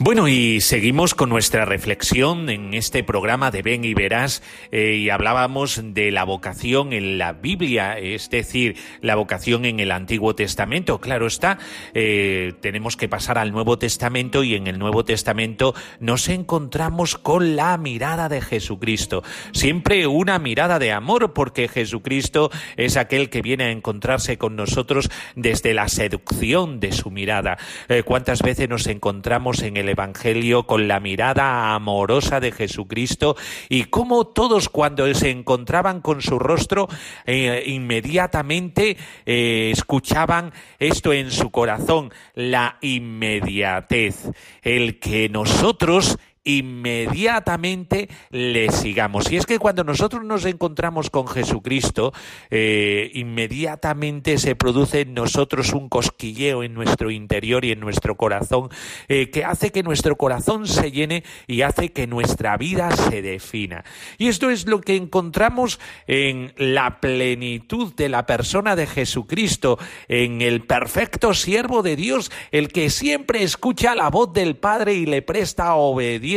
Bueno, 0.00 0.26
y 0.26 0.60
seguimos 0.60 1.14
con 1.14 1.28
nuestra 1.28 1.64
reflexión 1.64 2.50
en 2.50 2.74
este 2.74 3.04
programa 3.04 3.52
de 3.52 3.62
Ven 3.62 3.84
y 3.84 3.94
Verás 3.94 4.42
eh, 4.72 4.96
y 4.96 5.08
hablábamos 5.08 5.80
de 5.94 6.10
la 6.10 6.24
vocación 6.24 6.92
en 6.92 7.16
la 7.16 7.32
Biblia, 7.32 7.96
es 7.96 8.28
decir, 8.28 8.76
la 9.00 9.14
vocación 9.14 9.64
en 9.64 9.78
el 9.78 9.92
Antiguo 9.92 10.34
Testamento. 10.34 11.00
Claro 11.00 11.28
está, 11.28 11.58
eh, 11.94 12.54
tenemos 12.60 12.96
que 12.96 13.08
pasar 13.08 13.38
al 13.38 13.52
Nuevo 13.52 13.78
Testamento 13.78 14.42
y 14.42 14.56
en 14.56 14.66
el 14.66 14.80
Nuevo 14.80 15.04
Testamento 15.04 15.76
nos 16.00 16.28
encontramos 16.28 17.16
con 17.16 17.54
la 17.54 17.78
mirada 17.78 18.28
de 18.28 18.40
Jesucristo. 18.40 19.22
Siempre 19.52 20.08
una 20.08 20.40
mirada 20.40 20.80
de 20.80 20.90
amor 20.90 21.32
porque 21.34 21.68
Jesucristo 21.68 22.50
es 22.76 22.96
aquel 22.96 23.30
que 23.30 23.42
viene 23.42 23.64
a 23.64 23.70
encontrarse 23.70 24.38
con 24.38 24.56
nosotros 24.56 25.08
desde 25.36 25.72
la 25.72 25.86
seducción 25.86 26.80
de 26.80 26.90
su 26.90 27.12
mirada. 27.12 27.58
Eh, 27.88 28.02
¿Cuántas 28.02 28.42
veces 28.42 28.68
nos 28.68 28.88
encontramos 28.88 29.62
en 29.62 29.76
el 29.76 29.83
el 29.84 29.90
Evangelio 29.90 30.64
con 30.64 30.88
la 30.88 30.98
mirada 30.98 31.74
amorosa 31.74 32.40
de 32.40 32.52
Jesucristo 32.52 33.36
y 33.68 33.84
cómo 33.84 34.26
todos 34.26 34.68
cuando 34.68 35.12
se 35.14 35.30
encontraban 35.30 36.00
con 36.00 36.22
su 36.22 36.38
rostro 36.38 36.88
eh, 37.26 37.62
inmediatamente 37.66 38.96
eh, 39.26 39.70
escuchaban 39.72 40.52
esto 40.78 41.12
en 41.12 41.30
su 41.30 41.50
corazón, 41.50 42.12
la 42.34 42.78
inmediatez, 42.80 44.30
el 44.62 44.98
que 44.98 45.28
nosotros 45.28 46.18
inmediatamente 46.44 48.08
le 48.30 48.70
sigamos. 48.70 49.32
Y 49.32 49.36
es 49.36 49.46
que 49.46 49.58
cuando 49.58 49.82
nosotros 49.82 50.24
nos 50.24 50.44
encontramos 50.44 51.08
con 51.08 51.26
Jesucristo, 51.26 52.12
eh, 52.50 53.10
inmediatamente 53.14 54.38
se 54.38 54.54
produce 54.54 55.00
en 55.00 55.14
nosotros 55.14 55.72
un 55.72 55.88
cosquilleo 55.88 56.62
en 56.62 56.74
nuestro 56.74 57.10
interior 57.10 57.64
y 57.64 57.72
en 57.72 57.80
nuestro 57.80 58.16
corazón, 58.16 58.68
eh, 59.08 59.30
que 59.30 59.44
hace 59.44 59.72
que 59.72 59.82
nuestro 59.82 60.16
corazón 60.16 60.66
se 60.66 60.92
llene 60.92 61.24
y 61.46 61.62
hace 61.62 61.92
que 61.92 62.06
nuestra 62.06 62.56
vida 62.58 62.94
se 62.94 63.22
defina. 63.22 63.84
Y 64.18 64.28
esto 64.28 64.50
es 64.50 64.66
lo 64.66 64.82
que 64.82 64.96
encontramos 64.96 65.80
en 66.06 66.52
la 66.56 67.00
plenitud 67.00 67.94
de 67.94 68.10
la 68.10 68.26
persona 68.26 68.76
de 68.76 68.86
Jesucristo, 68.86 69.78
en 70.08 70.42
el 70.42 70.62
perfecto 70.62 71.32
siervo 71.32 71.82
de 71.82 71.96
Dios, 71.96 72.30
el 72.50 72.68
que 72.68 72.90
siempre 72.90 73.42
escucha 73.42 73.94
la 73.94 74.10
voz 74.10 74.32
del 74.34 74.56
Padre 74.56 74.94
y 74.94 75.06
le 75.06 75.22
presta 75.22 75.74
obediencia 75.74 76.33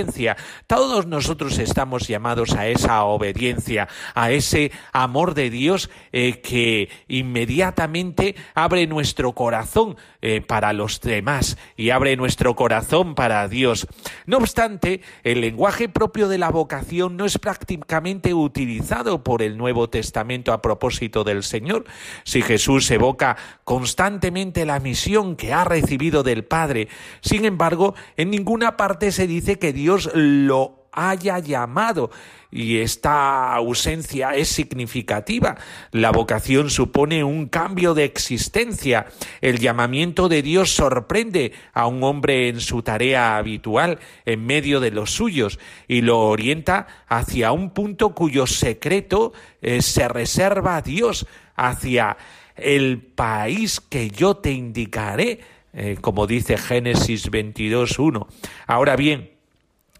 todos 0.67 1.07
nosotros 1.07 1.57
estamos 1.60 2.07
llamados 2.07 2.53
a 2.53 2.67
esa 2.67 3.03
obediencia, 3.03 3.88
a 4.13 4.31
ese 4.31 4.71
amor 4.91 5.33
de 5.33 5.49
Dios 5.49 5.89
eh, 6.12 6.41
que 6.41 6.89
inmediatamente 7.07 8.36
abre 8.53 8.88
nuestro 8.88 9.33
corazón 9.33 9.95
eh, 10.21 10.41
para 10.41 10.73
los 10.73 11.01
demás 11.01 11.57
y 11.75 11.89
abre 11.89 12.15
nuestro 12.15 12.55
corazón 12.55 13.15
para 13.15 13.47
Dios. 13.47 13.88
No 14.25 14.38
obstante, 14.38 15.01
el 15.23 15.41
lenguaje 15.41 15.89
propio 15.89 16.27
de 16.27 16.38
la 16.38 16.49
vocación 16.49 17.17
no 17.17 17.25
es 17.25 17.38
prácticamente 17.38 18.33
utilizado 18.33 19.23
por 19.23 19.41
el 19.41 19.57
Nuevo 19.57 19.89
Testamento 19.89 20.53
a 20.53 20.62
propósito 20.62 21.23
del 21.23 21.43
Señor. 21.43 21.86
Si 22.23 22.41
Jesús 22.41 22.89
evoca 22.91 23.38
constantemente 23.63 24.65
la 24.65 24.79
misión 24.79 25.36
que 25.36 25.53
ha 25.53 25.63
recibido 25.63 26.23
del 26.23 26.43
Padre, 26.43 26.88
sin 27.21 27.45
embargo, 27.45 27.95
en 28.15 28.29
ninguna 28.29 28.77
parte 28.77 29.12
se 29.12 29.27
dice 29.27 29.60
que 29.60 29.73
Dios 29.73 29.87
Dios 29.88 30.12
lo 30.13 30.89
haya 30.91 31.39
llamado 31.39 32.12
y 32.52 32.80
esta 32.80 33.56
ausencia 33.56 34.36
es 34.36 34.50
significativa. 34.50 35.56
La 35.93 36.12
vocación 36.12 36.69
supone 36.69 37.23
un 37.23 37.47
cambio 37.47 37.93
de 37.93 38.04
existencia. 38.04 39.06
El 39.39 39.60
llamamiento 39.60 40.28
de 40.28 40.41
Dios 40.41 40.76
sorprende 40.76 41.54
a 41.71 41.88
un 41.88 42.04
hombre 42.04 42.50
en 42.50 42.60
su 42.60 42.82
tarea 42.82 43.38
habitual, 43.38 44.00
en 44.26 44.45
medio 44.45 44.82
de 44.82 44.91
los 44.91 45.12
suyos, 45.12 45.58
y 45.88 46.02
lo 46.02 46.19
orienta 46.19 46.88
hacia 47.08 47.54
un 47.54 47.69
punto 47.69 48.13
cuyo 48.13 48.45
secreto 48.45 49.32
eh, 49.62 49.82
se 49.82 50.10
reserva 50.10 50.76
a 50.76 50.82
Dios, 50.82 51.28
hacia 51.56 52.17
el 52.58 53.00
país 53.00 53.80
que 53.80 54.10
yo 54.10 54.36
te 54.36 54.52
indicaré, 54.52 55.39
eh, 55.71 55.95
como 56.02 56.28
dice 56.28 56.58
Génesis 56.58 57.32
22.1. 57.32 58.28
Ahora 58.67 58.97
bien, 58.97 59.37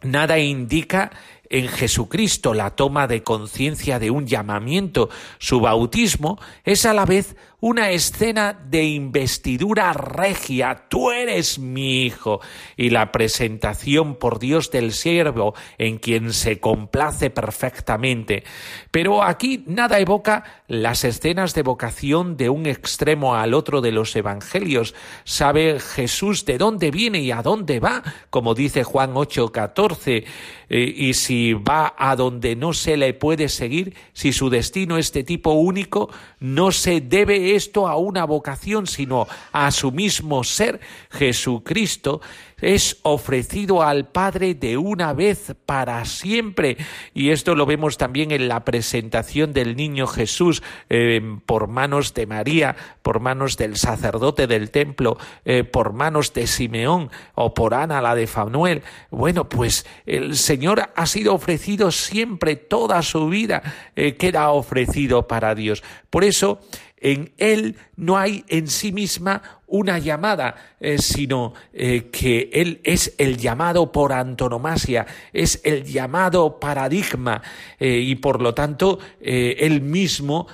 Nada 0.04 0.40
indica 0.40 1.12
en 1.50 1.68
Jesucristo 1.68 2.54
la 2.54 2.72
toma 2.72 3.08
de 3.08 3.24
conciencia 3.24 4.00
de 4.00 4.12
un 4.12 4.28
llamamiento. 4.28 5.10
Su 5.40 5.60
bautismo 5.60 6.40
es 6.64 6.86
a 6.86 6.94
la 6.94 7.06
vez 7.06 7.36
una 7.60 7.90
escena 7.90 8.54
de 8.54 8.84
investidura 8.84 9.92
regia, 9.92 10.86
tú 10.90 11.10
eres 11.10 11.58
mi 11.58 12.04
hijo, 12.04 12.40
y 12.76 12.92
la 12.92 13.12
presentación 13.12 14.16
por 14.16 14.38
Dios 14.38 14.70
del 14.70 14.92
siervo 14.92 15.56
en 15.80 15.98
quien 15.98 16.34
se 16.34 16.60
complace 16.60 17.32
perfectamente. 17.32 18.44
Pero 18.92 19.24
aquí 19.24 19.64
nada 19.66 19.98
evoca 19.98 20.44
las 20.68 21.04
escenas 21.04 21.56
de 21.56 21.64
vocación 21.64 22.38
de 22.38 22.50
un 22.50 22.68
extremo 22.68 23.34
al 23.34 23.56
otro 23.56 23.82
de 23.82 23.92
los 23.92 24.16
evangelios. 24.16 24.94
Sabe 25.24 25.80
Jesús 25.80 26.46
de 26.46 26.60
dónde 26.60 26.92
viene 26.92 27.22
y 27.22 27.32
a 27.32 27.42
dónde 27.42 27.80
va, 27.80 28.04
como 28.30 28.54
dice 28.54 28.84
Juan 28.84 29.14
8, 29.16 29.52
14, 29.52 30.26
eh, 30.70 30.94
y 30.96 31.16
si 31.16 31.54
va 31.54 31.96
a 31.98 32.16
donde 32.16 32.56
no 32.56 32.74
se 32.74 32.98
le 32.98 33.16
puede 33.16 33.50
seguir, 33.50 33.96
si 34.14 34.32
su 34.32 34.52
destino 34.52 35.00
es 35.00 35.12
de 35.12 35.24
tipo 35.24 35.54
único, 35.54 36.12
no 36.40 36.72
se 36.72 37.02
debe 37.02 37.47
esto 37.56 37.88
a 37.88 37.98
una 37.98 38.26
vocación, 38.26 38.88
sino 38.88 39.28
a 39.52 39.72
su 39.72 39.92
mismo 39.92 40.44
ser, 40.44 40.80
Jesucristo, 41.10 42.22
es 42.62 42.98
ofrecido 43.04 43.84
al 43.84 44.08
Padre 44.08 44.56
de 44.56 44.78
una 44.78 45.14
vez 45.14 45.54
para 45.66 46.04
siempre. 46.06 46.78
Y 47.14 47.30
esto 47.30 47.54
lo 47.54 47.66
vemos 47.66 47.98
también 47.98 48.32
en 48.32 48.48
la 48.48 48.66
presentación 48.66 49.54
del 49.54 49.76
niño 49.76 50.08
Jesús 50.08 50.64
eh, 50.90 51.22
por 51.46 51.68
manos 51.68 52.14
de 52.16 52.26
María, 52.26 52.76
por 53.04 53.20
manos 53.20 53.58
del 53.58 53.78
sacerdote 53.78 54.48
del 54.48 54.72
templo, 54.72 55.18
eh, 55.46 55.64
por 55.64 55.94
manos 55.94 56.34
de 56.34 56.48
Simeón 56.48 57.12
o 57.36 57.54
por 57.54 57.76
Ana 57.76 58.02
la 58.02 58.16
de 58.16 58.26
Fanuel. 58.26 58.82
Bueno, 59.12 59.48
pues 59.48 59.86
el 60.08 60.36
Señor 60.36 60.90
ha 60.96 61.06
sido 61.06 61.36
ofrecido 61.36 61.92
siempre, 61.92 62.56
toda 62.56 63.04
su 63.04 63.28
vida 63.28 63.62
eh, 63.96 64.16
queda 64.16 64.50
ofrecido 64.50 65.28
para 65.28 65.54
Dios. 65.54 65.84
Por 66.10 66.24
eso, 66.24 66.60
en 67.02 67.32
Él 67.38 67.76
no 67.98 68.18
hay 68.18 68.46
en 68.48 68.68
sí 68.68 68.92
misma 68.92 69.42
una 69.68 70.00
llamada, 70.00 70.56
eh, 70.80 70.98
sino 70.98 71.54
eh, 71.74 72.10
que 72.10 72.50
Él 72.54 72.80
es 72.84 73.14
el 73.18 73.38
llamado 73.38 73.92
por 73.92 74.14
antonomasia, 74.14 75.06
es 75.34 75.60
el 75.64 75.84
llamado 75.84 76.58
paradigma 76.60 77.42
eh, 77.78 78.00
y 78.00 78.16
por 78.16 78.42
lo 78.42 78.54
tanto 78.54 79.00
Él 79.20 79.82
mismo 79.82 80.48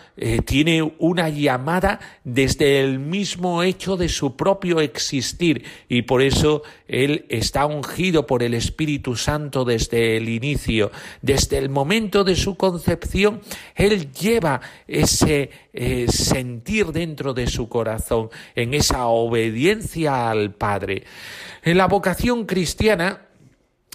tiene 0.45 0.81
una 0.99 1.29
llamada 1.29 1.99
desde 2.23 2.79
el 2.79 2.99
mismo 2.99 3.61
hecho 3.61 3.97
de 3.97 4.09
su 4.09 4.35
propio 4.35 4.79
existir 4.79 5.63
y 5.87 6.03
por 6.03 6.21
eso 6.21 6.63
Él 6.87 7.25
está 7.29 7.65
ungido 7.65 8.25
por 8.25 8.41
el 8.41 8.53
Espíritu 8.55 9.15
Santo 9.15 9.63
desde 9.63 10.17
el 10.17 10.29
inicio, 10.29 10.91
desde 11.21 11.59
el 11.59 11.69
momento 11.69 12.23
de 12.23 12.35
su 12.35 12.55
concepción, 12.55 13.41
Él 13.75 14.11
lleva 14.11 14.61
ese 14.87 15.49
sentir 16.07 16.87
dentro 16.87 17.32
de 17.33 17.47
su 17.47 17.69
corazón, 17.69 18.29
en 18.55 18.73
esa 18.73 19.07
obediencia 19.07 20.29
al 20.29 20.53
Padre. 20.53 21.03
En 21.63 21.77
la 21.77 21.87
vocación 21.87 22.45
cristiana 22.45 23.21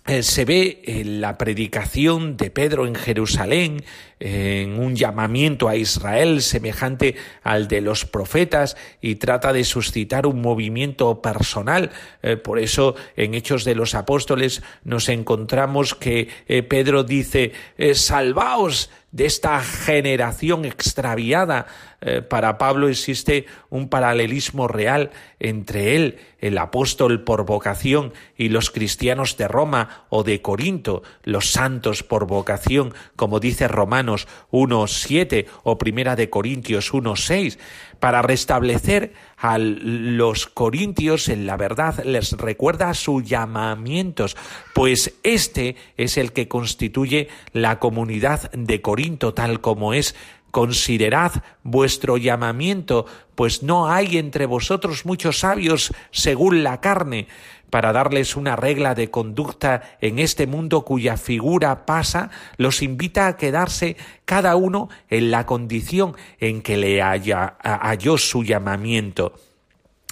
eh, 0.08 0.22
se 0.22 0.46
ve 0.46 0.80
en 0.86 1.20
la 1.20 1.36
predicación 1.36 2.38
de 2.38 2.50
Pedro 2.50 2.86
en 2.86 2.94
Jerusalén, 2.94 3.84
en 4.20 4.80
un 4.80 4.96
llamamiento 4.96 5.68
a 5.68 5.76
Israel 5.76 6.40
semejante 6.40 7.14
al 7.42 7.68
de 7.68 7.82
los 7.82 8.06
profetas 8.06 8.78
y 9.02 9.16
trata 9.16 9.52
de 9.52 9.64
suscitar 9.64 10.26
un 10.26 10.40
movimiento 10.40 11.20
personal. 11.20 11.90
Eh, 12.22 12.38
por 12.38 12.58
eso 12.58 12.94
en 13.16 13.34
Hechos 13.34 13.64
de 13.64 13.74
los 13.74 13.94
Apóstoles 13.94 14.62
nos 14.82 15.10
encontramos 15.10 15.94
que 15.94 16.28
eh, 16.46 16.62
Pedro 16.62 17.04
dice, 17.04 17.52
salvaos 17.92 18.88
de 19.10 19.26
esta 19.26 19.60
generación 19.60 20.64
extraviada. 20.64 21.66
Eh, 22.00 22.22
para 22.22 22.58
Pablo 22.58 22.88
existe 22.88 23.46
un 23.70 23.88
paralelismo 23.88 24.68
real 24.68 25.10
entre 25.40 25.96
él, 25.96 26.18
el 26.40 26.58
apóstol 26.58 27.24
por 27.24 27.44
vocación, 27.44 28.12
y 28.36 28.50
los 28.50 28.70
cristianos 28.70 29.36
de 29.36 29.48
Roma 29.48 30.06
o 30.08 30.22
de 30.22 30.40
Corinto, 30.42 31.02
los 31.24 31.50
santos 31.50 32.02
por 32.02 32.26
vocación, 32.26 32.94
como 33.16 33.40
dice 33.40 33.66
Romanos 33.66 34.28
1.7 34.52 35.46
o 35.64 35.78
Primera 35.78 36.14
de 36.14 36.30
Corintios 36.30 36.92
1.6 36.92 37.58
para 38.00 38.22
restablecer 38.22 39.12
a 39.36 39.58
los 39.58 40.46
corintios 40.46 41.28
en 41.28 41.46
la 41.46 41.56
verdad, 41.56 42.04
les 42.04 42.32
recuerda 42.32 42.94
sus 42.94 43.24
llamamientos, 43.24 44.36
pues 44.74 45.14
este 45.22 45.76
es 45.96 46.16
el 46.16 46.32
que 46.32 46.48
constituye 46.48 47.28
la 47.52 47.78
comunidad 47.78 48.50
de 48.52 48.80
Corinto 48.80 49.34
tal 49.34 49.60
como 49.60 49.94
es. 49.94 50.14
Considerad 50.50 51.44
vuestro 51.62 52.16
llamamiento, 52.16 53.04
pues 53.34 53.62
no 53.62 53.90
hay 53.90 54.16
entre 54.16 54.46
vosotros 54.46 55.04
muchos 55.04 55.40
sabios 55.40 55.92
según 56.10 56.62
la 56.62 56.80
carne, 56.80 57.28
para 57.70 57.92
darles 57.92 58.36
una 58.36 58.56
regla 58.56 58.94
de 58.94 59.10
conducta 59.10 59.96
en 60.00 60.18
este 60.18 60.46
mundo 60.46 60.84
cuya 60.84 61.16
figura 61.16 61.86
pasa, 61.86 62.30
los 62.56 62.82
invita 62.82 63.26
a 63.26 63.36
quedarse 63.36 63.96
cada 64.24 64.56
uno 64.56 64.88
en 65.08 65.30
la 65.30 65.46
condición 65.46 66.16
en 66.40 66.62
que 66.62 66.76
le 66.76 67.02
haya, 67.02 67.56
halló 67.62 68.18
su 68.18 68.44
llamamiento. 68.44 69.34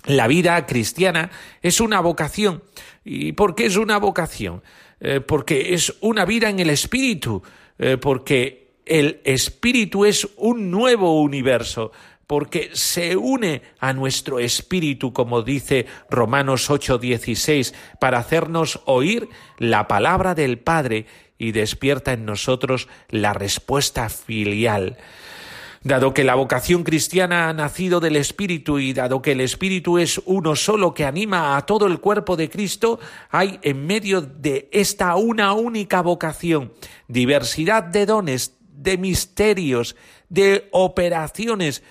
La 0.04 0.28
vida 0.28 0.64
cristiana 0.66 1.30
es 1.62 1.80
una 1.80 2.00
vocación. 2.00 2.62
¿Y 3.04 3.32
por 3.32 3.54
qué 3.54 3.66
es 3.66 3.76
una 3.76 3.98
vocación? 3.98 4.62
Eh, 5.00 5.20
porque 5.20 5.74
es 5.74 5.94
una 6.00 6.24
vida 6.24 6.48
en 6.48 6.60
el 6.60 6.70
espíritu, 6.70 7.42
eh, 7.78 7.96
porque 7.96 8.66
el 8.86 9.20
espíritu 9.24 10.04
es 10.04 10.28
un 10.36 10.70
nuevo 10.70 11.20
universo 11.20 11.90
porque 12.26 12.70
se 12.72 13.16
une 13.16 13.62
a 13.78 13.92
nuestro 13.92 14.38
espíritu, 14.38 15.12
como 15.12 15.42
dice 15.42 15.86
Romanos 16.10 16.70
8:16, 16.70 17.74
para 18.00 18.18
hacernos 18.18 18.80
oír 18.84 19.28
la 19.58 19.86
palabra 19.86 20.34
del 20.34 20.58
Padre 20.58 21.06
y 21.38 21.52
despierta 21.52 22.12
en 22.12 22.24
nosotros 22.24 22.88
la 23.08 23.32
respuesta 23.32 24.08
filial. 24.08 24.96
Dado 25.82 26.12
que 26.14 26.24
la 26.24 26.34
vocación 26.34 26.82
cristiana 26.82 27.48
ha 27.48 27.52
nacido 27.52 28.00
del 28.00 28.16
Espíritu 28.16 28.80
y 28.80 28.92
dado 28.92 29.22
que 29.22 29.32
el 29.32 29.40
Espíritu 29.40 29.98
es 29.98 30.20
uno 30.24 30.56
solo 30.56 30.94
que 30.94 31.04
anima 31.04 31.56
a 31.56 31.64
todo 31.64 31.86
el 31.86 32.00
cuerpo 32.00 32.36
de 32.36 32.50
Cristo, 32.50 32.98
hay 33.30 33.60
en 33.62 33.86
medio 33.86 34.20
de 34.20 34.68
esta 34.72 35.14
una 35.14 35.52
única 35.52 36.02
vocación 36.02 36.72
diversidad 37.06 37.84
de 37.84 38.04
dones, 38.04 38.56
de 38.72 38.98
misterios, 38.98 39.94
de 40.28 40.68
operaciones, 40.72 41.84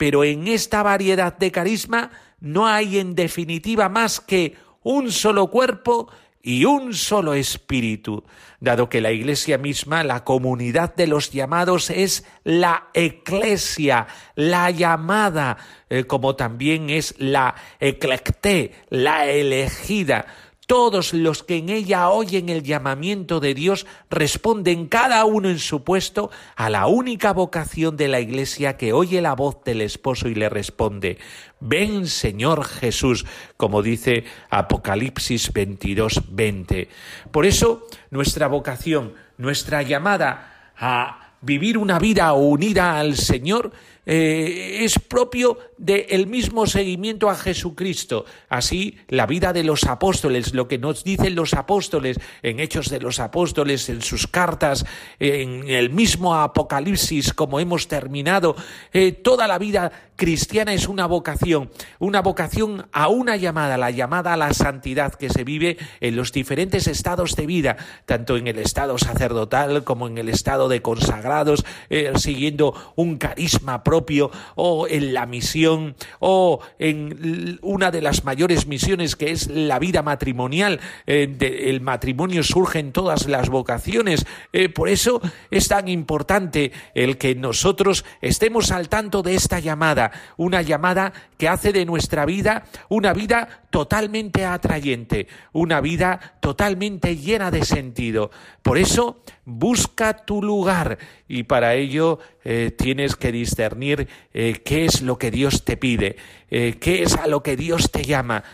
pero 0.00 0.24
en 0.24 0.48
esta 0.48 0.82
variedad 0.82 1.36
de 1.36 1.52
carisma 1.52 2.10
no 2.40 2.66
hay 2.66 2.98
en 2.98 3.14
definitiva 3.14 3.90
más 3.90 4.18
que 4.18 4.56
un 4.82 5.12
solo 5.12 5.48
cuerpo 5.48 6.08
y 6.42 6.64
un 6.64 6.94
solo 6.94 7.34
espíritu, 7.34 8.24
dado 8.60 8.88
que 8.88 9.02
la 9.02 9.12
Iglesia 9.12 9.58
misma, 9.58 10.02
la 10.02 10.24
comunidad 10.24 10.94
de 10.94 11.06
los 11.06 11.32
llamados, 11.32 11.90
es 11.90 12.24
la 12.44 12.88
eclesia, 12.94 14.06
la 14.36 14.70
llamada, 14.70 15.58
eh, 15.90 16.04
como 16.04 16.34
también 16.34 16.88
es 16.88 17.14
la 17.18 17.54
eclecté, 17.78 18.72
la 18.88 19.26
elegida, 19.26 20.24
todos 20.70 21.14
los 21.14 21.42
que 21.42 21.56
en 21.56 21.68
ella 21.68 22.10
oyen 22.10 22.48
el 22.48 22.62
llamamiento 22.62 23.40
de 23.40 23.54
Dios 23.54 23.88
responden 24.08 24.86
cada 24.86 25.24
uno 25.24 25.48
en 25.48 25.58
su 25.58 25.82
puesto 25.82 26.30
a 26.54 26.70
la 26.70 26.86
única 26.86 27.32
vocación 27.32 27.96
de 27.96 28.06
la 28.06 28.20
Iglesia 28.20 28.76
que 28.76 28.92
oye 28.92 29.20
la 29.20 29.34
voz 29.34 29.64
del 29.64 29.80
esposo 29.80 30.28
y 30.28 30.36
le 30.36 30.48
responde, 30.48 31.18
Ven 31.58 32.06
Señor 32.06 32.64
Jesús, 32.64 33.26
como 33.56 33.82
dice 33.82 34.22
Apocalipsis 34.48 35.52
22, 35.52 36.22
20. 36.30 36.88
Por 37.32 37.46
eso 37.46 37.88
nuestra 38.12 38.46
vocación, 38.46 39.14
nuestra 39.38 39.82
llamada 39.82 40.70
a 40.76 41.32
vivir 41.40 41.78
una 41.78 41.98
vida 41.98 42.32
unida 42.34 43.00
al 43.00 43.16
Señor 43.16 43.72
eh, 44.06 44.78
es 44.82 45.00
propio 45.00 45.58
del 45.80 46.26
mismo 46.26 46.66
seguimiento 46.66 47.30
a 47.30 47.34
Jesucristo. 47.34 48.26
Así, 48.50 48.98
la 49.08 49.26
vida 49.26 49.54
de 49.54 49.64
los 49.64 49.84
apóstoles, 49.84 50.52
lo 50.52 50.68
que 50.68 50.76
nos 50.76 51.04
dicen 51.04 51.34
los 51.34 51.54
apóstoles 51.54 52.18
en 52.42 52.60
Hechos 52.60 52.90
de 52.90 53.00
los 53.00 53.18
Apóstoles, 53.18 53.88
en 53.88 54.02
sus 54.02 54.26
cartas, 54.26 54.84
en 55.18 55.68
el 55.70 55.88
mismo 55.88 56.34
Apocalipsis, 56.34 57.32
como 57.32 57.60
hemos 57.60 57.88
terminado, 57.88 58.56
eh, 58.92 59.12
toda 59.12 59.48
la 59.48 59.58
vida 59.58 59.90
cristiana 60.16 60.74
es 60.74 60.86
una 60.86 61.06
vocación, 61.06 61.70
una 61.98 62.20
vocación 62.20 62.86
a 62.92 63.08
una 63.08 63.36
llamada, 63.36 63.78
la 63.78 63.90
llamada 63.90 64.34
a 64.34 64.36
la 64.36 64.52
santidad 64.52 65.14
que 65.14 65.30
se 65.30 65.44
vive 65.44 65.78
en 66.00 66.14
los 66.14 66.30
diferentes 66.30 66.88
estados 66.88 67.36
de 67.36 67.46
vida, 67.46 67.78
tanto 68.04 68.36
en 68.36 68.46
el 68.48 68.58
estado 68.58 68.98
sacerdotal 68.98 69.82
como 69.82 70.08
en 70.08 70.18
el 70.18 70.28
estado 70.28 70.68
de 70.68 70.82
consagrados, 70.82 71.64
eh, 71.88 72.12
siguiendo 72.16 72.74
un 72.96 73.16
carisma 73.16 73.82
propio 73.82 74.30
o 74.56 74.86
en 74.86 75.14
la 75.14 75.24
misión 75.24 75.69
o 76.18 76.60
en 76.78 77.58
una 77.62 77.90
de 77.90 78.00
las 78.00 78.24
mayores 78.24 78.66
misiones 78.66 79.16
que 79.16 79.30
es 79.30 79.48
la 79.48 79.78
vida 79.78 80.02
matrimonial. 80.02 80.80
Eh, 81.06 81.64
el 81.66 81.80
matrimonio 81.80 82.42
surge 82.42 82.78
en 82.78 82.92
todas 82.92 83.26
las 83.26 83.48
vocaciones. 83.48 84.26
Eh, 84.52 84.68
por 84.68 84.88
eso 84.88 85.20
es 85.50 85.68
tan 85.68 85.88
importante 85.88 86.72
el 86.94 87.18
que 87.18 87.34
nosotros 87.34 88.04
estemos 88.20 88.70
al 88.70 88.88
tanto 88.88 89.22
de 89.22 89.34
esta 89.34 89.58
llamada 89.58 90.10
una 90.36 90.62
llamada 90.62 91.12
que 91.38 91.48
hace 91.48 91.72
de 91.72 91.84
nuestra 91.84 92.24
vida 92.24 92.64
una 92.88 93.12
vida 93.12 93.60
totalmente 93.70 94.44
atrayente, 94.44 95.28
una 95.52 95.80
vida 95.80 96.34
totalmente 96.40 97.16
llena 97.16 97.50
de 97.50 97.64
sentido. 97.64 98.30
Por 98.62 98.78
eso, 98.78 99.22
busca 99.44 100.24
tu 100.24 100.42
lugar 100.42 100.98
y 101.28 101.44
para 101.44 101.74
ello 101.74 102.18
eh, 102.44 102.72
tienes 102.76 103.16
que 103.16 103.32
discernir 103.32 104.08
eh, 104.32 104.60
qué 104.64 104.84
es 104.84 105.02
lo 105.02 105.18
que 105.18 105.30
Dios 105.30 105.64
te 105.64 105.76
pide, 105.76 106.16
eh, 106.50 106.76
qué 106.80 107.02
es 107.02 107.16
a 107.16 107.26
lo 107.26 107.42
que 107.42 107.56
Dios 107.56 107.90
te 107.90 108.04
llama. 108.04 108.44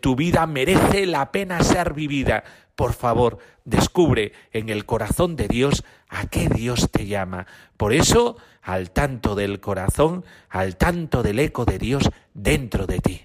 tu 0.00 0.14
vida 0.14 0.46
merece 0.46 1.06
la 1.06 1.32
pena 1.32 1.62
ser 1.62 1.94
vivida. 1.94 2.44
Por 2.76 2.92
favor, 2.92 3.38
descubre 3.64 4.32
en 4.52 4.68
el 4.68 4.84
corazón 4.84 5.36
de 5.36 5.48
Dios 5.48 5.84
a 6.08 6.26
qué 6.26 6.48
Dios 6.48 6.90
te 6.90 7.06
llama. 7.06 7.46
Por 7.76 7.92
eso, 7.92 8.36
al 8.62 8.90
tanto 8.90 9.34
del 9.34 9.60
corazón, 9.60 10.24
al 10.48 10.76
tanto 10.76 11.22
del 11.22 11.38
eco 11.38 11.64
de 11.64 11.78
Dios 11.78 12.10
dentro 12.34 12.86
de 12.86 12.98
ti. 12.98 13.24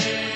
stay. 0.00 0.31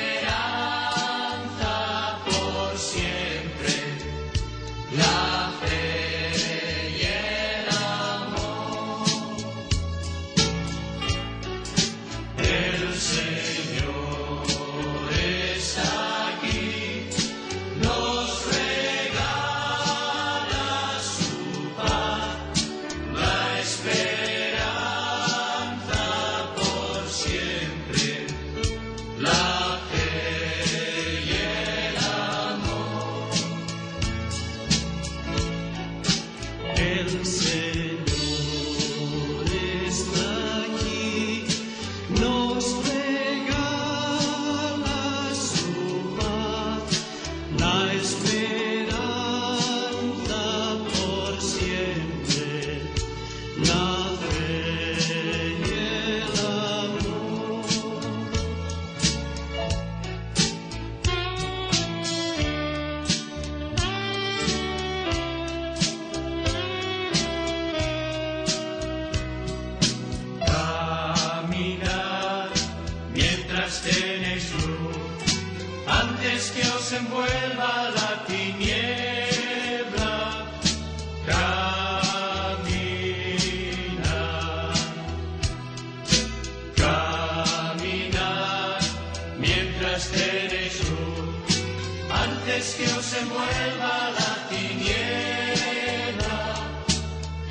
Mientras 89.56 90.12
eres 90.12 90.74
luz, 90.80 91.64
antes 92.10 92.74
que 92.74 92.84
os 92.84 93.12
envuelva 93.14 94.10
la 94.18 94.32
tiniebla. 94.50 96.38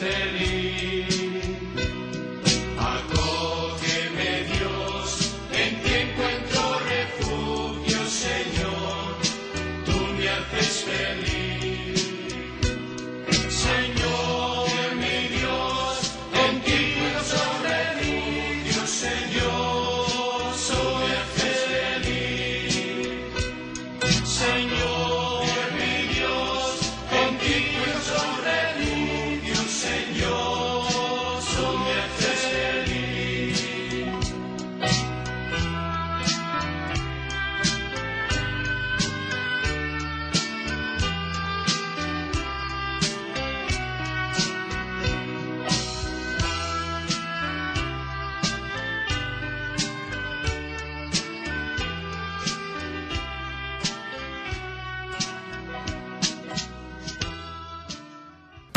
Stay 0.00 0.39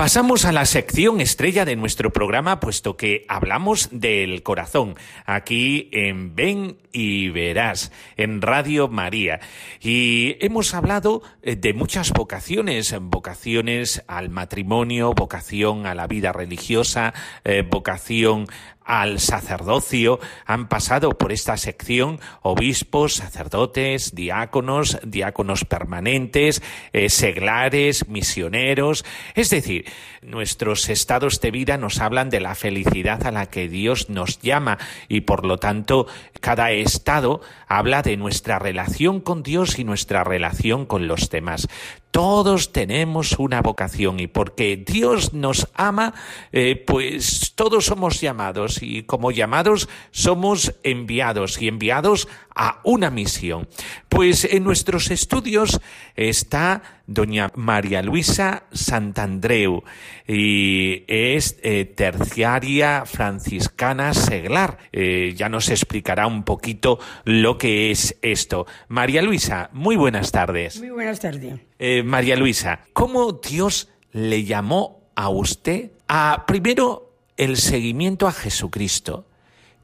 Pasamos 0.03 0.43
a 0.43 0.51
la 0.51 0.65
sección 0.65 1.21
estrella 1.21 1.63
de 1.63 1.77
nuestro 1.77 2.11
programa, 2.11 2.59
puesto 2.59 2.97
que 2.97 3.23
hablamos 3.29 3.87
del 3.89 4.43
corazón, 4.43 4.95
aquí 5.25 5.87
en 5.93 6.35
Ven 6.35 6.75
y 6.91 7.29
Verás, 7.29 7.93
en 8.17 8.41
Radio 8.41 8.89
María. 8.89 9.39
Y 9.79 10.35
hemos 10.41 10.73
hablado 10.73 11.21
eh, 11.41 11.55
de 11.55 11.73
muchas 11.73 12.11
vocaciones, 12.11 12.93
vocaciones 12.99 14.03
al 14.07 14.29
matrimonio, 14.29 15.13
vocación 15.13 15.85
a 15.85 15.95
la 15.95 16.07
vida 16.07 16.33
religiosa, 16.33 17.13
eh, 17.45 17.63
vocación 17.65 18.47
al 18.85 19.19
sacerdocio 19.19 20.19
han 20.45 20.67
pasado 20.67 21.11
por 21.11 21.31
esta 21.31 21.57
sección 21.57 22.19
obispos, 22.41 23.15
sacerdotes, 23.15 24.15
diáconos, 24.15 24.99
diáconos 25.05 25.65
permanentes, 25.65 26.61
eh, 26.91 27.09
seglares, 27.09 28.07
misioneros. 28.07 29.05
Es 29.35 29.49
decir, 29.49 29.85
nuestros 30.21 30.89
estados 30.89 31.41
de 31.41 31.51
vida 31.51 31.77
nos 31.77 31.99
hablan 31.99 32.29
de 32.29 32.39
la 32.39 32.55
felicidad 32.55 33.25
a 33.25 33.31
la 33.31 33.47
que 33.47 33.67
Dios 33.67 34.09
nos 34.09 34.39
llama 34.39 34.77
y 35.07 35.21
por 35.21 35.45
lo 35.45 35.57
tanto 35.57 36.07
cada 36.39 36.71
estado 36.71 37.41
habla 37.67 38.01
de 38.01 38.17
nuestra 38.17 38.59
relación 38.59 39.19
con 39.19 39.43
Dios 39.43 39.79
y 39.79 39.83
nuestra 39.83 40.23
relación 40.23 40.85
con 40.85 41.07
los 41.07 41.29
demás. 41.29 41.67
Todos 42.11 42.71
tenemos 42.71 43.39
una 43.39 43.61
vocación 43.61 44.19
y 44.19 44.27
porque 44.27 44.77
Dios 44.77 45.33
nos 45.33 45.67
ama, 45.73 46.13
eh, 46.51 46.75
pues 46.75 47.53
todos 47.55 47.85
somos 47.85 48.21
llamados 48.21 48.72
y 48.81 49.03
como 49.03 49.31
llamados 49.31 49.89
somos 50.12 50.73
enviados 50.83 51.62
y 51.62 51.67
enviados 51.67 52.27
a 52.55 52.79
una 52.83 53.09
misión. 53.09 53.67
Pues 54.09 54.45
en 54.45 54.63
nuestros 54.63 55.12
estudios 55.12 55.81
está 56.15 57.01
doña 57.07 57.51
María 57.55 58.01
Luisa 58.01 58.63
Santandreu 58.71 59.83
y 60.27 61.03
es 61.07 61.57
eh, 61.63 61.86
terciaria 61.86 63.05
franciscana 63.05 64.13
seglar. 64.13 64.77
Eh, 64.91 65.33
ya 65.36 65.49
nos 65.49 65.69
explicará 65.69 66.27
un 66.27 66.43
poquito 66.43 66.99
lo 67.25 67.57
que 67.57 67.91
es 67.91 68.17
esto. 68.21 68.65
María 68.88 69.21
Luisa, 69.21 69.69
muy 69.73 69.95
buenas 69.95 70.31
tardes. 70.31 70.79
Muy 70.79 70.91
buenas 70.91 71.19
tardes. 71.19 71.59
Eh, 71.79 72.03
María 72.03 72.36
Luisa, 72.36 72.81
¿cómo 72.93 73.33
Dios 73.33 73.89
le 74.12 74.43
llamó 74.43 75.03
a 75.15 75.29
usted 75.29 75.91
a, 76.07 76.45
primero, 76.47 77.12
el 77.37 77.57
seguimiento 77.57 78.27
a 78.27 78.31
Jesucristo 78.31 79.25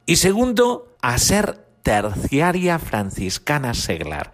y 0.06 0.16
segundo, 0.16 0.96
a 1.02 1.18
ser 1.18 1.66
terciaria 1.84 2.80
franciscana 2.80 3.74
seglar? 3.74 4.32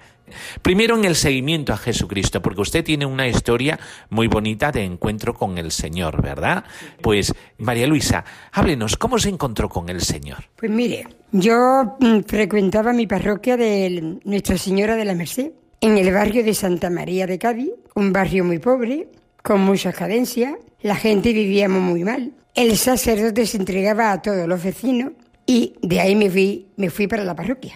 Primero 0.61 0.97
en 0.97 1.05
el 1.05 1.15
seguimiento 1.15 1.73
a 1.73 1.77
Jesucristo, 1.77 2.41
porque 2.41 2.61
usted 2.61 2.83
tiene 2.83 3.05
una 3.05 3.27
historia 3.27 3.79
muy 4.09 4.27
bonita 4.27 4.71
de 4.71 4.83
encuentro 4.83 5.33
con 5.33 5.57
el 5.57 5.71
Señor, 5.71 6.21
¿verdad? 6.21 6.63
Pues 7.01 7.33
María 7.57 7.87
Luisa, 7.87 8.25
háblenos, 8.51 8.97
¿cómo 8.97 9.19
se 9.19 9.29
encontró 9.29 9.69
con 9.69 9.89
el 9.89 10.01
Señor? 10.01 10.45
Pues 10.55 10.71
mire, 10.71 11.07
yo 11.31 11.97
mm, 11.99 12.21
frecuentaba 12.21 12.93
mi 12.93 13.07
parroquia 13.07 13.57
de 13.57 14.19
Nuestra 14.23 14.57
Señora 14.57 14.95
de 14.95 15.05
la 15.05 15.13
Merced, 15.13 15.51
en 15.81 15.97
el 15.97 16.11
barrio 16.13 16.43
de 16.43 16.53
Santa 16.53 16.89
María 16.89 17.27
de 17.27 17.37
Cádiz, 17.37 17.71
un 17.93 18.11
barrio 18.11 18.43
muy 18.43 18.59
pobre, 18.59 19.09
con 19.43 19.61
muchas 19.61 19.95
cadencias, 19.95 20.53
la 20.81 20.95
gente 20.95 21.33
vivíamos 21.33 21.81
muy 21.81 22.03
mal. 22.03 22.31
El 22.55 22.77
sacerdote 22.77 23.45
se 23.45 23.57
entregaba 23.57 24.13
a 24.13 24.21
todos 24.21 24.47
los 24.47 24.63
vecinos 24.63 25.11
y 25.45 25.73
de 25.81 25.99
ahí 25.99 26.15
me 26.15 26.29
fui, 26.29 26.67
me 26.77 26.89
fui 26.89 27.05
para 27.05 27.25
la 27.25 27.35
parroquia. 27.35 27.73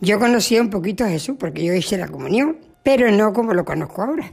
Yo 0.00 0.18
conocía 0.18 0.62
un 0.62 0.70
poquito 0.70 1.04
a 1.04 1.10
Jesús 1.10 1.36
porque 1.38 1.62
yo 1.62 1.74
hice 1.74 1.98
la 1.98 2.08
comunión, 2.08 2.56
pero 2.82 3.10
no 3.10 3.34
como 3.34 3.52
lo 3.52 3.66
conozco 3.66 4.00
ahora. 4.00 4.32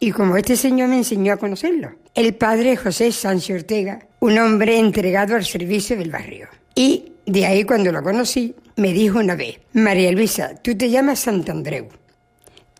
Y 0.00 0.10
como 0.10 0.36
este 0.36 0.56
señor 0.56 0.88
me 0.88 0.96
enseñó 0.96 1.32
a 1.32 1.36
conocerlo. 1.36 1.92
El 2.12 2.34
padre 2.34 2.76
José 2.76 3.12
Sánchez 3.12 3.62
Ortega, 3.62 4.00
un 4.18 4.36
hombre 4.36 4.80
entregado 4.80 5.36
al 5.36 5.44
servicio 5.44 5.96
del 5.96 6.10
barrio. 6.10 6.48
Y 6.74 7.12
de 7.24 7.46
ahí 7.46 7.62
cuando 7.62 7.92
lo 7.92 8.02
conocí, 8.02 8.52
me 8.74 8.92
dijo 8.92 9.20
una 9.20 9.36
vez, 9.36 9.60
María 9.72 10.10
Luisa, 10.10 10.56
tú 10.56 10.76
te 10.76 10.90
llamas 10.90 11.20
Santandreu, 11.20 11.86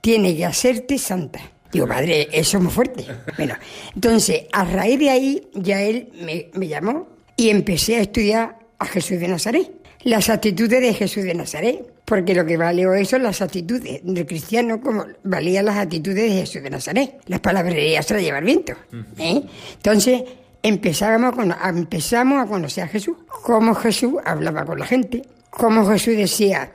tiene 0.00 0.36
que 0.36 0.44
hacerte 0.44 0.98
santa. 0.98 1.40
Digo, 1.76 1.86
padre, 1.86 2.28
eso 2.32 2.56
es 2.56 2.62
muy 2.62 2.72
fuerte. 2.72 3.04
Bueno, 3.36 3.54
entonces, 3.94 4.44
a 4.50 4.64
raíz 4.64 4.98
de 4.98 5.10
ahí, 5.10 5.48
ya 5.52 5.82
él 5.82 6.08
me, 6.24 6.48
me 6.54 6.68
llamó 6.68 7.06
y 7.36 7.50
empecé 7.50 7.96
a 7.96 8.00
estudiar 8.00 8.58
a 8.78 8.86
Jesús 8.86 9.20
de 9.20 9.28
Nazaret 9.28 9.70
las 10.06 10.30
actitudes 10.30 10.80
de 10.80 10.94
Jesús 10.94 11.24
de 11.24 11.34
Nazaret, 11.34 11.84
porque 12.04 12.32
lo 12.32 12.46
que 12.46 12.56
vale 12.56 12.86
hoy 12.86 13.04
son 13.04 13.24
las 13.24 13.42
actitudes 13.42 14.00
del 14.04 14.24
cristiano 14.24 14.80
como 14.80 15.04
valían 15.24 15.64
las 15.64 15.76
actitudes 15.76 16.30
de 16.30 16.40
Jesús 16.40 16.62
de 16.62 16.70
Nazaret. 16.70 17.20
Las 17.26 17.40
palabrerías 17.40 18.06
se 18.06 18.14
las 18.14 18.22
lleva 18.22 18.38
el 18.38 18.44
viento. 18.44 18.72
¿eh? 19.18 19.42
Entonces 19.74 20.22
empezábamos 20.62 21.34
a, 21.60 21.68
empezamos 21.68 22.40
a 22.40 22.46
conocer 22.46 22.84
a 22.84 22.88
Jesús, 22.88 23.16
cómo 23.26 23.74
Jesús 23.74 24.14
hablaba 24.24 24.64
con 24.64 24.78
la 24.78 24.86
gente, 24.86 25.22
cómo 25.50 25.84
Jesús 25.86 26.16
decía, 26.16 26.72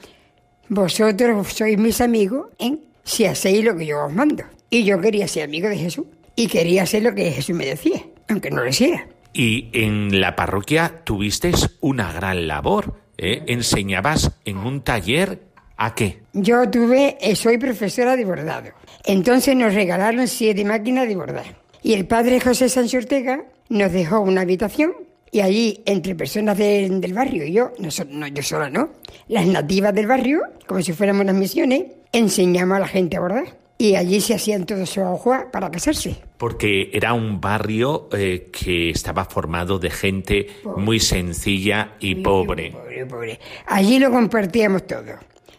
vosotros 0.67 1.47
sois 1.53 1.77
mis 1.77 2.01
amigos 2.01 2.49
¿eh? 2.59 2.77
si 3.03 3.25
hacéis 3.25 3.63
lo 3.63 3.75
que 3.77 3.85
yo 3.85 4.05
os 4.05 4.13
mando. 4.13 4.43
Y 4.73 4.86
yo 4.86 5.01
quería 5.01 5.27
ser 5.27 5.43
amigo 5.43 5.67
de 5.67 5.75
Jesús 5.75 6.05
y 6.34 6.47
quería 6.47 6.84
hacer 6.84 7.03
lo 7.03 7.13
que 7.13 7.29
Jesús 7.29 7.53
me 7.53 7.65
decía, 7.65 8.03
aunque 8.29 8.49
no 8.49 8.63
lo 8.63 8.69
hiciera. 8.69 9.05
Y 9.34 9.69
en 9.73 10.21
la 10.21 10.38
parroquia 10.38 11.01
tuviste 11.03 11.51
una 11.81 12.13
gran 12.13 12.47
labor 12.47 12.95
¿eh? 13.17 13.43
enseñabas 13.47 14.31
en 14.45 14.57
un 14.57 14.81
taller 14.81 15.41
a 15.75 15.93
qué? 15.93 16.21
Yo 16.31 16.69
tuve, 16.69 17.17
eh, 17.19 17.36
soy 17.36 17.57
profesora 17.57 18.15
de 18.15 18.23
bordado. 18.23 18.69
Entonces 19.03 19.57
nos 19.57 19.73
regalaron 19.73 20.25
siete 20.29 20.63
máquinas 20.63 21.05
de 21.05 21.17
bordar. 21.17 21.57
Y 21.84 21.91
el 21.91 22.07
padre 22.07 22.39
José 22.39 22.69
Sánchez 22.69 23.03
Ortega 23.03 23.43
nos 23.67 23.91
dejó 23.91 24.21
una 24.21 24.41
habitación 24.41 24.93
y 25.34 25.41
allí, 25.41 25.81
entre 25.86 26.15
personas 26.15 26.57
del 26.57 27.13
barrio 27.13 27.43
y 27.43 27.51
yo, 27.51 27.73
no, 27.77 28.27
yo 28.27 28.43
sola 28.43 28.69
no, 28.69 28.89
las 29.27 29.45
nativas 29.47 29.93
del 29.93 30.07
barrio, 30.07 30.43
como 30.65 30.81
si 30.81 30.93
fuéramos 30.93 31.25
las 31.25 31.36
misiones, 31.36 31.84
enseñamos 32.13 32.77
a 32.77 32.79
la 32.79 32.88
gente 32.88 33.17
a 33.17 33.19
bordar 33.19 33.61
y 33.82 33.96
allí 33.96 34.22
se 34.22 34.36
hacían 34.36 34.67
todos 34.67 34.88
sus 34.88 35.00
aguas 35.00 35.46
para 35.52 35.72
casarse. 35.72 36.15
Porque 36.38 36.91
era 36.94 37.13
un 37.13 37.41
barrio 37.41 38.10
eh, 38.12 38.52
que 38.52 38.91
estaba 38.91 39.26
formado 39.26 39.80
de 39.80 39.89
gente 39.89 40.48
muy 40.78 41.00
sencilla 41.00 41.96
y 42.00 42.13
pobre. 42.13 42.74
pobre. 42.74 43.06
Pobre, 43.08 43.39
Allí 43.65 43.98
lo 43.98 44.12
compartíamos 44.12 44.86
todo. 44.86 45.13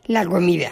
La 0.07 0.25
comida, 0.25 0.71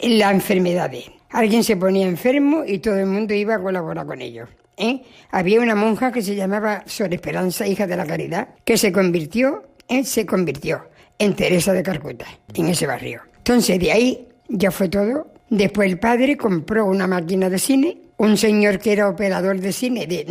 las 0.00 0.32
enfermedades. 0.32 1.04
Alguien 1.30 1.62
se 1.62 1.76
ponía 1.76 2.08
enfermo 2.08 2.64
y 2.66 2.80
todo 2.80 2.96
el 2.96 3.06
mundo 3.06 3.32
iba 3.32 3.54
a 3.54 3.62
colaborar 3.62 4.04
con 4.04 4.20
ellos. 4.20 4.48
¿eh? 4.76 5.02
Había 5.30 5.60
una 5.60 5.76
monja 5.76 6.10
que 6.10 6.20
se 6.20 6.34
llamaba 6.34 6.82
Sor 6.86 7.14
Esperanza, 7.14 7.64
hija 7.68 7.86
de 7.86 7.96
la 7.96 8.06
caridad, 8.06 8.48
que 8.64 8.76
se 8.76 8.90
convirtió, 8.90 9.68
¿eh? 9.86 10.02
se 10.02 10.26
convirtió 10.26 10.82
en 11.16 11.36
Teresa 11.36 11.72
de 11.72 11.84
Carcuta, 11.84 12.26
en 12.54 12.66
ese 12.66 12.88
barrio. 12.88 13.22
Entonces 13.36 13.78
de 13.78 13.92
ahí 13.92 14.28
ya 14.48 14.72
fue 14.72 14.88
todo 14.88 15.35
Después 15.48 15.90
el 15.90 15.98
padre 15.98 16.36
compró 16.36 16.86
una 16.86 17.06
máquina 17.06 17.48
de 17.48 17.58
cine. 17.58 17.98
Un 18.18 18.36
señor 18.36 18.78
que 18.78 18.92
era 18.92 19.08
operador 19.08 19.60
de 19.60 19.72
cine 19.72 20.06
de, 20.06 20.24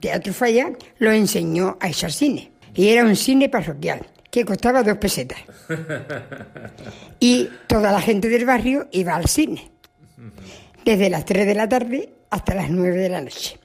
Teatro 0.00 0.32
Falla 0.32 0.72
lo 0.98 1.12
enseñó 1.12 1.76
a 1.80 1.88
echar 1.88 2.10
cine. 2.10 2.50
Y 2.74 2.88
era 2.88 3.04
un 3.04 3.14
cine 3.14 3.48
parroquial 3.48 4.06
que 4.30 4.44
costaba 4.44 4.82
dos 4.82 4.98
pesetas. 4.98 5.38
Y 7.18 7.48
toda 7.66 7.92
la 7.92 8.00
gente 8.00 8.28
del 8.28 8.44
barrio 8.44 8.88
iba 8.92 9.16
al 9.16 9.26
cine. 9.26 9.70
Desde 10.84 11.08
las 11.08 11.24
3 11.24 11.46
de 11.46 11.54
la 11.54 11.66
tarde 11.66 12.10
hasta 12.28 12.54
las 12.54 12.70
9 12.70 12.96
de 12.96 13.08
la 13.08 13.22
noche. 13.22 13.58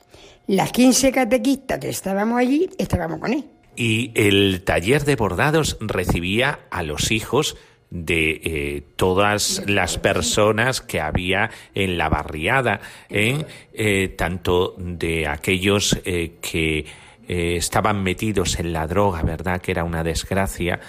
Las 0.48 0.72
15 0.72 1.12
catequistas 1.12 1.80
que 1.80 1.90
estábamos 1.90 2.40
allí, 2.40 2.70
estábamos 2.78 3.20
con 3.20 3.34
él. 3.34 3.44
Y 3.76 4.12
el 4.16 4.64
taller 4.64 5.04
de 5.04 5.16
bordados 5.16 5.78
recibía 5.82 6.60
a 6.72 6.84
los 6.84 7.12
hijos 7.12 7.58
de 7.92 8.42
eh, 8.44 8.84
todas 8.96 9.64
las 9.68 9.98
personas 9.98 10.80
que 10.80 11.02
había 11.02 11.52
en 11.76 11.98
la 11.98 12.08
barriada, 12.10 12.80
¿eh? 13.10 13.46
Eh, 13.74 14.16
tanto 14.18 14.76
de 14.78 15.28
aquellos 15.28 16.00
que 16.04 16.86
estaban 17.28 18.04
metidos 18.04 18.60
en 18.60 18.74
la 18.74 18.88
droga, 18.88 19.22
¿verdad? 19.22 19.62
Que 19.62 19.72
era 19.72 19.86
una 19.86 20.04
desgracia, 20.04 20.82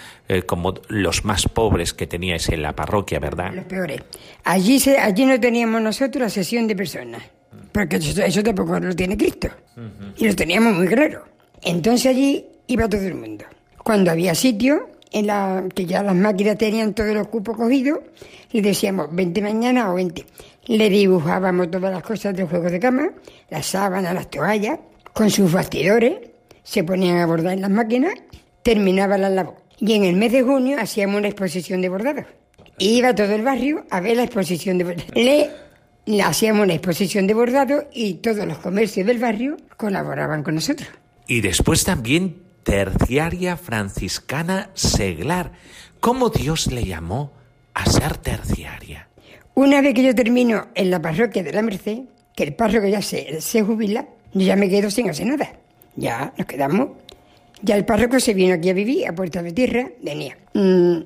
como 0.46 0.74
los 0.88 1.24
más 1.24 1.46
pobres 1.46 1.94
que 1.94 2.08
teníais 2.08 2.48
en 2.48 2.62
la 2.62 2.74
parroquia, 2.74 3.20
¿verdad? 3.20 3.52
Los 3.54 3.66
peores. 3.66 4.02
Allí, 4.42 4.80
se, 4.80 4.98
allí 4.98 5.24
no 5.24 5.38
teníamos 5.38 5.80
nosotros 5.80 6.20
la 6.20 6.28
sesión 6.30 6.66
de 6.66 6.74
personas, 6.74 7.22
porque 7.70 7.96
eso, 7.96 8.42
tampoco 8.42 8.80
lo 8.80 8.92
tiene 8.96 9.16
Cristo. 9.16 9.50
Y 10.16 10.26
lo 10.26 10.34
teníamos 10.34 10.74
muy 10.74 10.88
claro. 10.88 11.24
Entonces 11.62 12.06
allí 12.06 12.44
iba 12.66 12.88
todo 12.88 13.02
el 13.02 13.14
mundo. 13.14 13.44
Cuando 13.84 14.10
había 14.10 14.34
sitio, 14.34 14.90
que 15.74 15.86
ya 15.86 16.02
las 16.02 16.14
máquinas 16.14 16.56
tenían 16.56 16.94
todos 16.94 17.14
los 17.14 17.28
cupos 17.28 17.56
cogidos, 17.56 18.00
y 18.50 18.60
decíamos 18.60 19.14
20 19.14 19.42
mañana 19.42 19.90
o 19.90 19.94
20. 19.94 20.24
Le 20.66 20.88
dibujábamos 20.88 21.70
todas 21.70 21.92
las 21.92 22.02
cosas 22.02 22.34
del 22.34 22.46
juego 22.46 22.70
de 22.70 22.80
cama, 22.80 23.10
las 23.50 23.66
sábanas, 23.66 24.14
las 24.14 24.30
toallas, 24.30 24.78
con 25.12 25.30
sus 25.30 25.52
bastidores, 25.52 26.14
se 26.62 26.84
ponían 26.84 27.18
a 27.18 27.26
bordar 27.26 27.54
en 27.54 27.60
las 27.62 27.70
máquinas, 27.70 28.14
terminaba 28.62 29.18
la 29.18 29.28
labor. 29.28 29.56
Y 29.78 29.94
en 29.94 30.04
el 30.04 30.16
mes 30.16 30.32
de 30.32 30.42
junio 30.42 30.76
hacíamos 30.80 31.18
una 31.18 31.28
exposición 31.28 31.82
de 31.82 31.88
bordados. 31.88 32.24
Iba 32.78 33.14
todo 33.14 33.34
el 33.34 33.42
barrio 33.42 33.84
a 33.90 34.00
ver 34.00 34.16
la 34.16 34.24
exposición 34.24 34.78
de 34.78 34.84
bordados. 34.84 35.14
Le, 35.14 35.50
le 36.06 36.22
hacíamos 36.22 36.64
una 36.64 36.74
exposición 36.74 37.26
de 37.26 37.34
bordados 37.34 37.84
y 37.92 38.14
todos 38.14 38.46
los 38.46 38.58
comercios 38.58 39.06
del 39.06 39.18
barrio 39.18 39.56
colaboraban 39.76 40.42
con 40.42 40.54
nosotros. 40.54 40.88
Y 41.26 41.40
después 41.40 41.84
también 41.84 42.36
terciaria 42.62 43.56
franciscana 43.56 44.70
seglar. 44.74 45.52
¿Cómo 46.00 46.30
Dios 46.30 46.66
le 46.66 46.84
llamó 46.84 47.32
a 47.74 47.86
ser 47.86 48.16
terciaria? 48.16 49.08
Una 49.54 49.80
vez 49.80 49.94
que 49.94 50.02
yo 50.02 50.14
termino 50.14 50.68
en 50.74 50.90
la 50.90 51.00
parroquia 51.00 51.42
de 51.42 51.52
la 51.52 51.62
Merced, 51.62 52.00
que 52.34 52.44
el 52.44 52.54
párroco 52.54 52.86
ya 52.86 53.02
se, 53.02 53.40
se 53.40 53.62
jubila, 53.62 54.06
yo 54.32 54.46
ya 54.46 54.56
me 54.56 54.68
quedo 54.68 54.90
sin 54.90 55.10
hacer 55.10 55.26
nada. 55.26 55.52
Ya 55.96 56.32
nos 56.36 56.46
quedamos. 56.46 56.90
Ya 57.62 57.76
el 57.76 57.84
párroco 57.84 58.18
se 58.18 58.34
vino 58.34 58.54
aquí 58.54 58.70
a 58.70 58.74
vivir, 58.74 59.06
a 59.06 59.14
Puerta 59.14 59.42
de 59.42 59.52
Tierra, 59.52 59.88
venía. 60.02 60.36
Mm, 60.54 60.98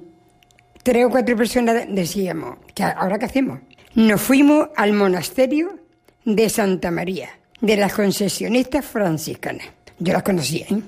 tres 0.83 1.05
o 1.05 1.11
cuatro 1.11 1.37
personas 1.37 1.87
decíamos, 1.89 2.57
¿ahora 2.97 3.19
qué 3.19 3.27
hacemos? 3.27 3.59
Nos 3.95 4.21
fuimos 4.21 4.69
al 4.77 4.93
monasterio 4.93 5.79
de 6.25 6.49
Santa 6.49 6.91
María, 6.91 7.31
de 7.61 7.77
las 7.77 7.93
concesionistas 7.93 8.85
franciscanas. 8.85 9.67
Yo 9.99 10.13
las 10.13 10.23
conocía, 10.23 10.67
¿eh? 10.71 10.81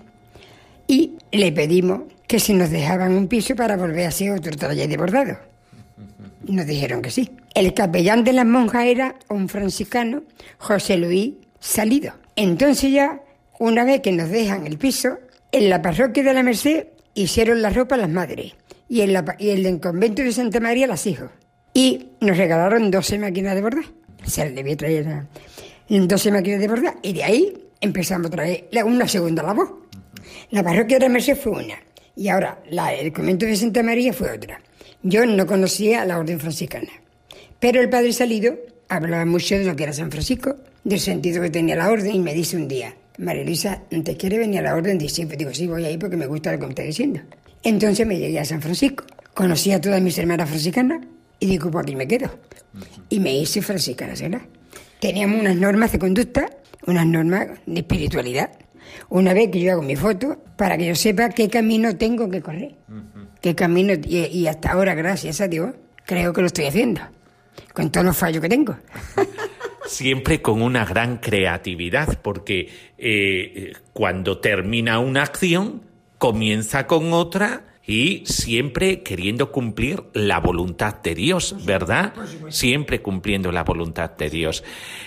Y 0.88 1.12
le 1.30 1.52
pedimos 1.52 2.00
que 2.26 2.40
si 2.40 2.54
nos 2.54 2.70
dejaban 2.70 3.12
un 3.12 3.28
piso 3.28 3.54
para 3.54 3.76
volver 3.76 4.06
a 4.06 4.08
hacer 4.08 4.32
otro 4.32 4.56
taller 4.56 4.88
de 4.88 4.96
bordado. 4.96 5.38
Nos 6.46 6.66
dijeron 6.66 7.02
que 7.02 7.10
sí. 7.10 7.30
El 7.54 7.74
capellán 7.74 8.24
de 8.24 8.32
las 8.32 8.46
monjas 8.46 8.86
era 8.86 9.14
un 9.28 9.48
franciscano, 9.48 10.22
José 10.58 10.96
Luis 10.96 11.34
Salido. 11.60 12.14
Entonces 12.36 12.90
ya, 12.90 13.20
una 13.58 13.84
vez 13.84 14.00
que 14.00 14.12
nos 14.12 14.30
dejan 14.30 14.66
el 14.66 14.78
piso, 14.78 15.18
en 15.52 15.68
la 15.68 15.82
parroquia 15.82 16.22
de 16.22 16.34
la 16.34 16.42
Merced 16.42 16.86
hicieron 17.14 17.62
la 17.62 17.70
ropa 17.70 17.96
las 17.96 18.08
madres 18.08 18.54
y 18.88 19.02
en, 19.02 19.12
la, 19.12 19.36
y 19.38 19.50
en 19.50 19.66
el 19.66 19.80
convento 19.80 20.22
de 20.22 20.32
Santa 20.32 20.60
María 20.60 20.86
las 20.86 21.06
hijos. 21.06 21.30
Y 21.74 22.08
nos 22.20 22.36
regalaron 22.36 22.90
12 22.90 23.18
máquinas 23.18 23.54
de 23.54 23.62
bordar. 23.62 23.84
Se 24.24 24.44
les 24.44 24.54
debía 24.54 24.76
traer 24.76 25.26
12 25.88 26.32
máquinas 26.32 26.60
de 26.60 26.68
bordar 26.68 26.96
y 27.02 27.12
de 27.12 27.24
ahí 27.24 27.58
empezamos 27.80 28.28
a 28.28 28.30
traer 28.30 28.68
una 28.84 29.06
segunda 29.08 29.42
labor. 29.42 29.87
La 30.50 30.62
parroquia 30.62 30.98
de 30.98 31.08
Merced 31.08 31.36
fue 31.36 31.52
una 31.52 31.74
y 32.16 32.28
ahora 32.28 32.60
la, 32.70 32.92
el 32.92 33.12
convento 33.12 33.46
de 33.46 33.56
Santa 33.56 33.82
María 33.82 34.12
fue 34.12 34.32
otra. 34.32 34.60
Yo 35.02 35.24
no 35.26 35.46
conocía 35.46 36.04
la 36.04 36.18
orden 36.18 36.40
franciscana, 36.40 36.90
pero 37.60 37.80
el 37.80 37.88
padre 37.88 38.12
Salido 38.12 38.56
hablaba 38.88 39.24
mucho 39.24 39.56
de 39.56 39.64
lo 39.64 39.76
que 39.76 39.84
era 39.84 39.92
San 39.92 40.10
Francisco, 40.10 40.56
del 40.84 41.00
sentido 41.00 41.42
que 41.42 41.50
tenía 41.50 41.76
la 41.76 41.90
orden 41.90 42.14
y 42.14 42.18
me 42.18 42.34
dice 42.34 42.56
un 42.56 42.68
día, 42.68 42.94
María 43.18 43.44
Luisa, 43.44 43.82
¿te 43.88 44.16
quiere 44.16 44.38
venir 44.38 44.60
a 44.60 44.62
la 44.62 44.74
orden? 44.74 44.98
Dice, 44.98 45.26
digo, 45.26 45.52
sí, 45.52 45.66
voy 45.66 45.84
ahí 45.84 45.98
porque 45.98 46.16
me 46.16 46.26
gusta 46.26 46.52
lo 46.52 46.58
que 46.58 46.66
me 46.66 46.70
está 46.70 46.82
diciendo. 46.82 47.20
Entonces 47.62 48.06
me 48.06 48.18
llegué 48.18 48.38
a 48.38 48.44
San 48.44 48.62
Francisco, 48.62 49.04
conocí 49.34 49.72
a 49.72 49.80
todas 49.80 50.00
mis 50.00 50.16
hermanas 50.18 50.48
franciscanas 50.48 51.00
y 51.40 51.46
digo, 51.46 51.70
pues 51.70 51.82
aquí 51.82 51.96
me 51.96 52.06
quedo. 52.06 52.30
Y 53.08 53.20
me 53.20 53.36
hice 53.36 53.60
franciscana, 53.62 54.14
¿verdad? 54.20 54.42
Teníamos 55.00 55.40
unas 55.40 55.56
normas 55.56 55.92
de 55.92 55.98
conducta, 55.98 56.50
unas 56.86 57.06
normas 57.06 57.48
de 57.66 57.80
espiritualidad. 57.80 58.50
Una 59.08 59.34
vez 59.34 59.50
que 59.50 59.60
yo 59.60 59.72
hago 59.72 59.82
mi 59.82 59.96
foto, 59.96 60.42
para 60.56 60.76
que 60.76 60.86
yo 60.86 60.94
sepa 60.94 61.28
qué 61.30 61.48
camino 61.48 61.96
tengo 61.96 62.28
que 62.28 62.42
correr. 62.42 62.74
Qué 63.40 63.54
camino, 63.54 63.94
y 64.04 64.46
hasta 64.46 64.72
ahora, 64.72 64.94
gracias 64.94 65.40
a 65.40 65.48
Dios, 65.48 65.74
creo 66.04 66.32
que 66.32 66.40
lo 66.40 66.46
estoy 66.48 66.66
haciendo. 66.66 67.00
Con 67.72 67.90
todos 67.90 68.06
los 68.06 68.16
fallos 68.16 68.42
que 68.42 68.48
tengo. 68.48 68.76
siempre 69.88 70.40
con 70.42 70.62
una 70.62 70.84
gran 70.84 71.18
creatividad, 71.18 72.20
porque 72.20 72.68
eh, 72.98 73.72
cuando 73.92 74.38
termina 74.38 74.98
una 74.98 75.22
acción, 75.22 75.82
comienza 76.18 76.86
con 76.86 77.12
otra 77.12 77.64
y 77.86 78.22
siempre 78.26 79.02
queriendo 79.02 79.50
cumplir 79.50 80.04
la 80.12 80.40
voluntad 80.40 80.96
de 81.02 81.14
Dios, 81.14 81.56
¿verdad? 81.64 82.12
Siempre 82.50 83.00
cumpliendo 83.00 83.50
la 83.50 83.64
voluntad 83.64 84.10
de 84.10 84.28
Dios. 84.28 84.62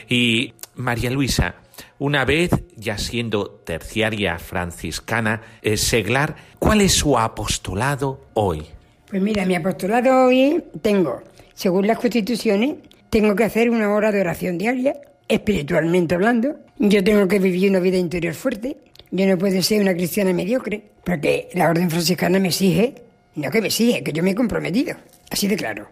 Y 0.10 0.54
María 0.76 1.12
Luisa, 1.12 1.56
una 2.02 2.26
vez 2.26 2.50
ya 2.76 2.98
siendo 2.98 3.62
terciaria 3.64 4.40
franciscana, 4.40 5.44
eh, 5.62 5.78
seglar, 5.78 6.36
¿cuál 6.58 6.82
es 6.82 6.94
su 6.94 7.16
apostolado 7.16 8.26
hoy? 8.34 8.64
Pues 9.08 9.22
mira, 9.22 9.46
mi 9.46 9.54
apostolado 9.54 10.26
hoy 10.26 10.64
tengo, 10.82 11.22
según 11.54 11.86
las 11.86 12.00
constituciones, 12.00 12.78
tengo 13.12 13.36
que 13.36 13.44
hacer 13.44 13.70
una 13.70 13.94
hora 13.94 14.12
de 14.12 14.20
oración 14.20 14.58
diaria, 14.58 14.96
espiritualmente 15.28 16.16
hablando. 16.16 16.56
Yo 16.80 17.04
tengo 17.04 17.28
que 17.28 17.38
vivir 17.38 17.70
una 17.70 17.80
vida 17.80 17.98
interior 17.98 18.34
fuerte. 18.34 18.78
Yo 19.12 19.28
no 19.28 19.38
puedo 19.38 19.62
ser 19.62 19.80
una 19.80 19.94
cristiana 19.94 20.34
mediocre, 20.34 20.82
porque 21.04 21.50
la 21.54 21.70
orden 21.70 21.92
franciscana 21.92 22.40
me 22.40 22.48
exige, 22.48 22.96
no 23.36 23.52
que 23.52 23.62
me 23.62 23.68
exige, 23.68 24.04
que 24.04 24.12
yo 24.12 24.24
me 24.24 24.32
he 24.32 24.36
comprometido, 24.36 24.96
así 25.30 25.48
de 25.48 25.56
claro. 25.56 25.88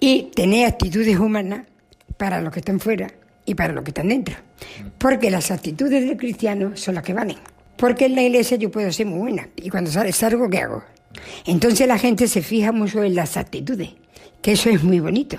Y 0.00 0.32
tener 0.34 0.66
actitudes 0.66 1.16
humanas 1.16 1.68
para 2.16 2.40
los 2.40 2.52
que 2.52 2.58
están 2.58 2.80
fuera 2.80 3.06
y 3.44 3.54
para 3.54 3.72
los 3.72 3.84
que 3.84 3.90
están 3.90 4.08
dentro. 4.08 4.36
Porque 4.98 5.30
las 5.30 5.50
actitudes 5.50 6.06
del 6.06 6.16
cristiano 6.16 6.76
son 6.76 6.94
las 6.94 7.04
que 7.04 7.12
valen. 7.12 7.36
Porque 7.76 8.06
en 8.06 8.14
la 8.14 8.22
iglesia 8.22 8.56
yo 8.56 8.70
puedo 8.70 8.90
ser 8.92 9.06
muy 9.06 9.18
buena 9.18 9.48
y 9.56 9.68
cuando 9.70 9.90
salgo, 9.90 10.48
¿qué 10.48 10.58
hago? 10.58 10.84
Entonces 11.46 11.86
la 11.86 11.98
gente 11.98 12.28
se 12.28 12.42
fija 12.42 12.72
mucho 12.72 13.02
en 13.02 13.14
las 13.14 13.36
actitudes, 13.36 13.90
que 14.40 14.52
eso 14.52 14.70
es 14.70 14.82
muy 14.82 15.00
bonito. 15.00 15.38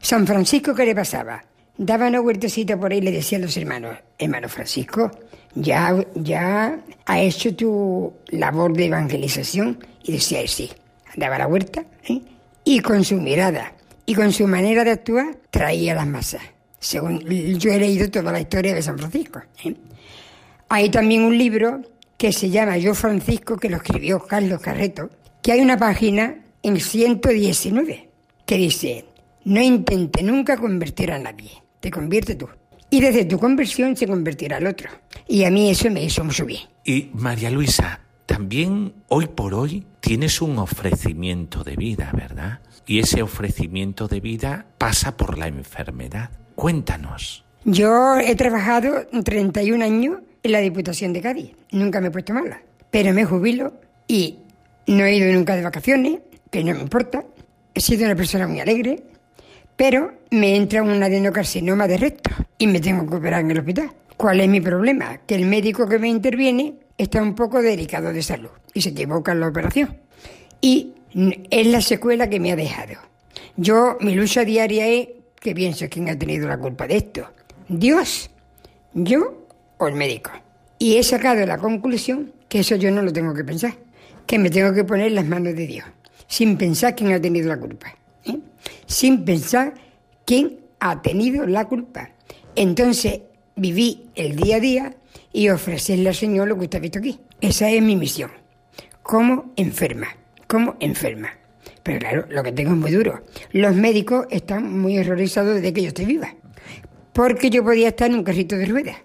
San 0.00 0.26
Francisco, 0.26 0.74
¿qué 0.74 0.86
le 0.86 0.94
pasaba? 0.94 1.44
Daba 1.76 2.08
una 2.08 2.20
vueltecita 2.20 2.76
por 2.76 2.92
ahí 2.92 2.98
y 2.98 3.02
le 3.02 3.12
decía 3.12 3.38
a 3.38 3.40
los 3.40 3.56
hermanos, 3.56 3.96
hermano 4.18 4.48
Francisco, 4.48 5.10
ya, 5.54 6.04
ya 6.14 6.80
ha 7.06 7.20
hecho 7.20 7.54
tu 7.54 8.12
labor 8.28 8.72
de 8.76 8.86
evangelización. 8.86 9.78
Y 10.02 10.12
decía 10.12 10.46
sí, 10.46 10.70
daba 11.16 11.38
la 11.38 11.46
vuelta 11.46 11.84
¿eh? 12.08 12.22
y 12.64 12.80
con 12.80 13.04
su 13.04 13.16
mirada 13.16 13.74
y 14.06 14.14
con 14.14 14.32
su 14.32 14.46
manera 14.46 14.84
de 14.84 14.92
actuar 14.92 15.36
traía 15.50 15.94
las 15.94 16.06
masas. 16.06 16.42
Según 16.78 17.20
yo 17.20 17.72
he 17.72 17.78
leído 17.78 18.10
toda 18.10 18.32
la 18.32 18.40
historia 18.40 18.74
de 18.74 18.82
San 18.82 18.98
Francisco. 18.98 19.40
¿eh? 19.64 19.74
Hay 20.68 20.90
también 20.90 21.22
un 21.22 21.36
libro 21.36 21.82
que 22.16 22.32
se 22.32 22.50
llama 22.50 22.76
Yo 22.78 22.94
Francisco, 22.94 23.56
que 23.56 23.70
lo 23.70 23.76
escribió 23.76 24.18
Carlos 24.26 24.60
Carreto, 24.60 25.10
que 25.42 25.52
hay 25.52 25.60
una 25.60 25.78
página 25.78 26.44
en 26.62 26.80
119 26.80 28.08
que 28.44 28.56
dice, 28.56 29.04
no 29.44 29.62
intente 29.62 30.22
nunca 30.22 30.56
convertir 30.56 31.12
a 31.12 31.18
nadie, 31.18 31.50
te 31.80 31.90
convierte 31.90 32.34
tú. 32.34 32.48
Y 32.90 33.00
desde 33.00 33.24
tu 33.24 33.38
conversión 33.38 33.96
se 33.96 34.06
convertirá 34.06 34.58
el 34.58 34.66
otro. 34.66 34.90
Y 35.26 35.44
a 35.44 35.50
mí 35.50 35.68
eso 35.68 35.90
me 35.90 36.02
hizo 36.02 36.24
mucho 36.24 36.46
bien. 36.46 36.62
Y 36.84 37.10
María 37.12 37.50
Luisa, 37.50 38.00
también 38.24 38.94
hoy 39.08 39.26
por 39.26 39.54
hoy 39.54 39.86
tienes 40.00 40.40
un 40.40 40.58
ofrecimiento 40.58 41.64
de 41.64 41.76
vida, 41.76 42.10
¿verdad? 42.14 42.60
Y 42.86 42.98
ese 42.98 43.22
ofrecimiento 43.22 44.08
de 44.08 44.20
vida 44.20 44.66
pasa 44.78 45.16
por 45.16 45.36
la 45.36 45.48
enfermedad. 45.48 46.30
Cuéntanos. 46.58 47.44
Yo 47.64 48.18
he 48.18 48.34
trabajado 48.34 49.06
31 49.22 49.84
años 49.84 50.18
en 50.42 50.50
la 50.50 50.58
Diputación 50.58 51.12
de 51.12 51.20
Cádiz. 51.20 51.52
Nunca 51.70 52.00
me 52.00 52.08
he 52.08 52.10
puesto 52.10 52.34
mala. 52.34 52.60
Pero 52.90 53.14
me 53.14 53.24
jubilo 53.24 53.74
y 54.08 54.40
no 54.88 55.04
he 55.04 55.14
ido 55.14 55.32
nunca 55.32 55.54
de 55.54 55.62
vacaciones, 55.62 56.18
que 56.50 56.64
no 56.64 56.74
me 56.74 56.80
importa. 56.80 57.22
He 57.74 57.80
sido 57.80 58.06
una 58.06 58.16
persona 58.16 58.48
muy 58.48 58.58
alegre, 58.58 59.04
pero 59.76 60.14
me 60.32 60.56
entra 60.56 60.82
un 60.82 61.00
adenocarcinoma 61.00 61.86
de 61.86 61.96
recto 61.96 62.30
y 62.58 62.66
me 62.66 62.80
tengo 62.80 63.08
que 63.08 63.14
operar 63.14 63.42
en 63.42 63.52
el 63.52 63.60
hospital. 63.60 63.92
¿Cuál 64.16 64.40
es 64.40 64.48
mi 64.48 64.60
problema? 64.60 65.18
Que 65.28 65.36
el 65.36 65.46
médico 65.46 65.88
que 65.88 66.00
me 66.00 66.08
interviene 66.08 66.74
está 66.98 67.22
un 67.22 67.36
poco 67.36 67.62
delicado 67.62 68.12
de 68.12 68.24
salud 68.24 68.50
y 68.74 68.82
se 68.82 68.88
equivoca 68.88 69.30
en 69.30 69.38
la 69.38 69.46
operación. 69.46 69.96
Y 70.60 70.94
es 71.50 71.66
la 71.68 71.82
secuela 71.82 72.28
que 72.28 72.40
me 72.40 72.50
ha 72.50 72.56
dejado. 72.56 72.94
Yo, 73.56 73.96
mi 74.00 74.16
lucha 74.16 74.44
diaria 74.44 74.88
es 74.88 75.08
que 75.40 75.54
pienso 75.54 75.86
quién 75.88 76.08
ha 76.08 76.18
tenido 76.18 76.48
la 76.48 76.58
culpa 76.58 76.86
de 76.86 76.96
esto. 76.96 77.28
Dios, 77.68 78.30
yo 78.94 79.46
o 79.78 79.88
el 79.88 79.94
médico. 79.94 80.30
Y 80.78 80.96
he 80.96 81.02
sacado 81.02 81.44
la 81.46 81.58
conclusión 81.58 82.32
que 82.48 82.60
eso 82.60 82.76
yo 82.76 82.90
no 82.90 83.02
lo 83.02 83.12
tengo 83.12 83.34
que 83.34 83.44
pensar, 83.44 83.74
que 84.26 84.38
me 84.38 84.50
tengo 84.50 84.72
que 84.72 84.84
poner 84.84 85.08
en 85.08 85.14
las 85.16 85.26
manos 85.26 85.54
de 85.54 85.66
Dios, 85.66 85.86
sin 86.26 86.56
pensar 86.56 86.94
quién 86.94 87.12
ha 87.12 87.20
tenido 87.20 87.48
la 87.48 87.58
culpa. 87.58 87.94
¿eh? 88.24 88.38
sin 88.86 89.24
pensar 89.24 89.74
quién 90.24 90.58
ha 90.80 91.02
tenido 91.02 91.46
la 91.46 91.66
culpa. 91.66 92.10
Entonces 92.54 93.20
viví 93.56 94.08
el 94.14 94.36
día 94.36 94.56
a 94.56 94.60
día 94.60 94.96
y 95.32 95.48
ofrecerle 95.50 96.08
al 96.08 96.14
Señor 96.14 96.48
lo 96.48 96.56
que 96.56 96.64
usted 96.64 96.78
ha 96.78 96.82
visto 96.82 96.98
aquí. 96.98 97.20
Esa 97.40 97.70
es 97.70 97.82
mi 97.82 97.96
misión. 97.96 98.30
Como 99.02 99.52
enferma, 99.56 100.08
como 100.46 100.76
enferma. 100.80 101.37
Pero 101.88 102.00
claro, 102.00 102.26
lo 102.28 102.42
que 102.42 102.52
tengo 102.52 102.72
es 102.72 102.76
muy 102.76 102.90
duro. 102.90 103.22
Los 103.52 103.74
médicos 103.74 104.26
están 104.28 104.78
muy 104.78 104.98
horrorizados 104.98 105.54
desde 105.54 105.72
que 105.72 105.80
yo 105.80 105.88
estoy 105.88 106.04
viva. 106.04 106.34
Porque 107.14 107.48
yo 107.48 107.64
podía 107.64 107.88
estar 107.88 108.10
en 108.10 108.16
un 108.16 108.24
carrito 108.24 108.56
de 108.58 108.66
ruedas. 108.66 108.96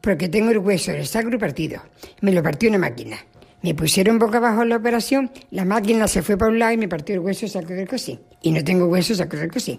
Porque 0.00 0.28
tengo 0.28 0.50
el 0.50 0.58
hueso 0.58 0.90
del 0.90 1.06
sacro 1.06 1.38
partido. 1.38 1.80
Me 2.22 2.32
lo 2.32 2.42
partió 2.42 2.68
una 2.68 2.78
máquina. 2.78 3.18
Me 3.62 3.72
pusieron 3.72 4.18
boca 4.18 4.38
abajo 4.38 4.62
en 4.62 4.70
la 4.70 4.76
operación, 4.78 5.30
la 5.52 5.64
máquina 5.64 6.08
se 6.08 6.22
fue 6.22 6.36
para 6.36 6.50
un 6.50 6.58
lado 6.58 6.72
y 6.72 6.76
me 6.76 6.88
partió 6.88 7.14
el 7.14 7.20
hueso 7.20 7.46
sacro 7.46 7.76
del 7.76 7.86
cosí. 7.86 8.18
Y 8.42 8.50
no 8.50 8.64
tengo 8.64 8.86
hueso 8.86 9.14
sacro 9.14 9.38
del 9.38 9.52
cosí. 9.52 9.78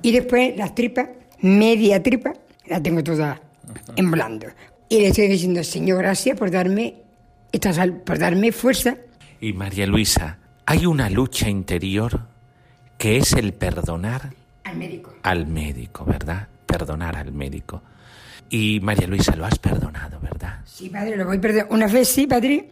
Y 0.00 0.10
después 0.10 0.56
las 0.56 0.74
tripas, 0.74 1.10
media 1.42 2.02
tripa, 2.02 2.32
la 2.66 2.82
tengo 2.82 3.04
toda 3.04 3.42
en 3.94 4.10
blando. 4.10 4.46
Y 4.88 5.00
le 5.00 5.08
estoy 5.08 5.28
diciendo, 5.28 5.62
Señor, 5.62 5.98
gracias 5.98 6.34
por 6.38 6.50
darme, 6.50 6.94
por 8.06 8.18
darme 8.18 8.52
fuerza. 8.52 8.96
Y 9.38 9.52
María 9.52 9.86
Luisa, 9.86 10.38
hay 10.70 10.84
una 10.84 11.08
lucha 11.08 11.48
interior 11.48 12.20
que 12.98 13.16
es 13.16 13.32
el 13.32 13.54
perdonar 13.54 14.34
al 14.64 14.76
médico. 14.76 15.14
Al 15.22 15.46
médico, 15.46 16.04
¿verdad? 16.04 16.46
Perdonar 16.66 17.16
al 17.16 17.32
médico. 17.32 17.80
Y 18.50 18.78
María 18.80 19.06
Luisa, 19.06 19.34
lo 19.34 19.46
has 19.46 19.58
perdonado, 19.58 20.20
¿verdad? 20.20 20.58
Sí, 20.66 20.90
padre, 20.90 21.16
lo 21.16 21.24
voy 21.24 21.38
perdonando. 21.38 21.74
Una 21.74 21.86
vez 21.86 22.08
sí, 22.08 22.26
padre. 22.26 22.68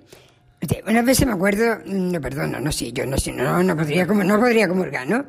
Una 0.86 1.00
vez 1.00 1.24
me 1.24 1.32
acuerdo, 1.32 1.78
no 1.86 2.20
perdono, 2.20 2.60
no 2.60 2.70
sé, 2.70 2.92
yo 2.92 3.06
no 3.06 3.16
sé, 3.16 3.32
no, 3.32 3.62
no 3.62 3.74
podría, 3.74 4.06
como, 4.06 4.22
no 4.22 4.38
podría 4.38 4.68
comulgar, 4.68 5.08
¿no? 5.08 5.24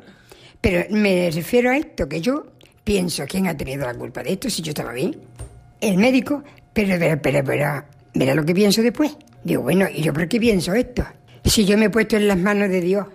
Pero 0.60 0.84
me 0.90 1.30
refiero 1.30 1.70
a 1.70 1.76
esto, 1.78 2.06
que 2.06 2.20
yo 2.20 2.48
pienso 2.84 3.24
quién 3.26 3.46
ha 3.46 3.56
tenido 3.56 3.86
la 3.86 3.94
culpa 3.94 4.22
de 4.22 4.32
esto, 4.32 4.50
si 4.50 4.60
yo 4.60 4.72
estaba 4.72 4.92
bien. 4.92 5.16
El 5.80 5.96
médico, 5.96 6.44
pero, 6.74 6.98
pero, 6.98 7.22
pero, 7.22 7.44
pero 7.44 7.84
verá 8.12 8.34
lo 8.34 8.44
que 8.44 8.52
pienso 8.52 8.82
después. 8.82 9.16
Digo, 9.42 9.62
bueno, 9.62 9.86
¿y 9.90 10.02
yo 10.02 10.12
por 10.12 10.28
qué 10.28 10.38
pienso 10.38 10.74
esto? 10.74 11.06
Si 11.44 11.64
yo 11.64 11.78
me 11.78 11.86
he 11.86 11.90
puesto 11.90 12.16
en 12.16 12.28
las 12.28 12.38
manos 12.38 12.68
de 12.68 12.80
Dios. 12.80 13.06